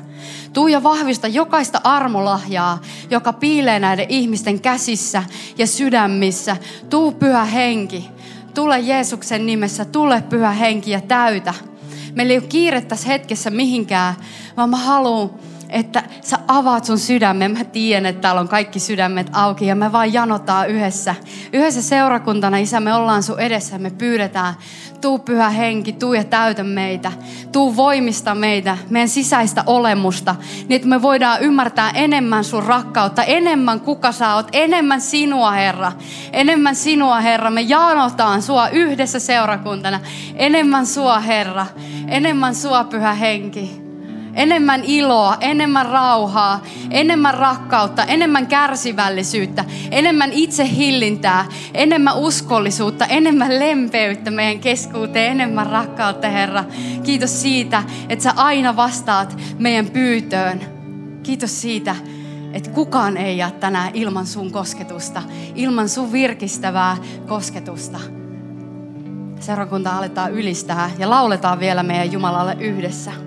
Tuu 0.54 0.68
ja 0.68 0.84
vahvista 0.84 1.28
jokaista 1.28 1.82
armolahjaa, 1.84 2.82
joka 3.10 3.34
piilee 3.34 3.80
näiden 3.80 4.06
ihmisten 4.10 4.62
käsissä 4.62 5.24
ja 5.58 5.68
sydämissä. 5.68 6.58
Tuu 6.90 7.12
pyhä 7.12 7.46
henki. 7.46 8.10
Tule 8.54 8.80
Jeesuksen 8.80 9.46
nimessä, 9.46 9.86
tule 9.86 10.24
pyhä 10.30 10.52
henki 10.52 10.92
ja 10.92 11.02
täytä. 11.02 11.54
Meillä 12.16 12.32
ei 12.32 12.38
ole 12.38 12.48
kiire 12.48 12.82
tässä 12.82 13.08
hetkessä 13.08 13.50
mihinkään, 13.50 14.16
vaan 14.58 14.70
mä 14.70 14.78
haluan 14.78 15.30
että 15.70 16.04
sä 16.22 16.40
avaat 16.48 16.86
sun 16.86 17.00
sydämen. 17.00 17.52
Mä 17.52 17.64
tiedän, 17.64 18.06
että 18.06 18.22
täällä 18.22 18.42
on 18.42 18.48
kaikki 18.48 18.80
sydämet 18.80 19.30
auki 19.34 19.66
ja 19.68 19.76
me 19.76 19.92
vaan 19.92 20.14
janotaan 20.14 20.70
yhdessä. 20.70 21.16
Yhdessä 21.54 21.82
seurakuntana, 21.82 22.58
Isä, 22.58 22.80
me 22.80 22.94
ollaan 22.94 23.24
sun 23.24 23.40
edessä 23.40 23.78
me 23.78 23.90
pyydetään, 23.90 24.54
tuu 25.02 25.20
pyhä 25.20 25.50
henki, 25.50 25.94
tuu 25.94 26.14
ja 26.14 26.24
täytä 26.24 26.64
meitä. 26.64 27.12
Tuu 27.52 27.76
voimista 27.76 28.36
meitä, 28.36 28.78
meidän 28.90 29.10
sisäistä 29.10 29.64
olemusta, 29.66 30.36
niin 30.60 30.76
että 30.76 30.88
me 30.88 31.02
voidaan 31.02 31.42
ymmärtää 31.42 31.90
enemmän 31.90 32.44
sun 32.44 32.64
rakkautta, 32.64 33.24
enemmän 33.24 33.80
kuka 33.80 34.12
sä 34.12 34.36
oot, 34.36 34.48
enemmän 34.52 35.02
sinua 35.02 35.52
Herra. 35.52 35.92
Enemmän 36.34 36.76
sinua 36.76 37.20
Herra, 37.20 37.50
me 37.50 37.62
janotaan 37.62 38.42
sua 38.42 38.70
yhdessä 38.70 39.20
seurakuntana. 39.20 40.00
Enemmän 40.36 40.86
sua 40.86 41.20
Herra, 41.20 41.66
enemmän 42.08 42.56
sua 42.56 42.84
pyhä 42.84 43.14
henki 43.14 43.87
enemmän 44.38 44.84
iloa, 44.84 45.38
enemmän 45.42 45.86
rauhaa, 45.86 46.64
enemmän 46.92 47.34
rakkautta, 47.34 48.04
enemmän 48.04 48.48
kärsivällisyyttä, 48.48 49.66
enemmän 49.92 50.34
itsehillintää, 50.34 51.46
enemmän 51.74 52.18
uskollisuutta, 52.18 53.06
enemmän 53.06 53.60
lempeyttä 53.60 54.32
meidän 54.32 54.60
keskuuteen, 54.60 55.32
enemmän 55.32 55.68
rakkautta, 55.68 56.30
Herra. 56.30 56.64
Kiitos 57.04 57.42
siitä, 57.42 57.84
että 58.10 58.24
sä 58.24 58.34
aina 58.36 58.76
vastaat 58.76 59.38
meidän 59.60 59.86
pyytöön. 59.86 60.62
Kiitos 61.24 61.62
siitä, 61.62 61.96
että 62.54 62.70
kukaan 62.70 63.18
ei 63.18 63.38
jää 63.38 63.52
tänään 63.52 63.92
ilman 63.94 64.26
sun 64.26 64.52
kosketusta, 64.52 65.22
ilman 65.56 65.90
sun 65.90 66.12
virkistävää 66.12 66.98
kosketusta. 67.28 68.00
Seurakunta 69.40 69.98
aletaan 69.98 70.32
ylistää 70.32 70.92
ja 70.98 71.10
lauletaan 71.10 71.60
vielä 71.60 71.84
meidän 71.84 72.12
Jumalalle 72.12 72.58
yhdessä. 72.60 73.27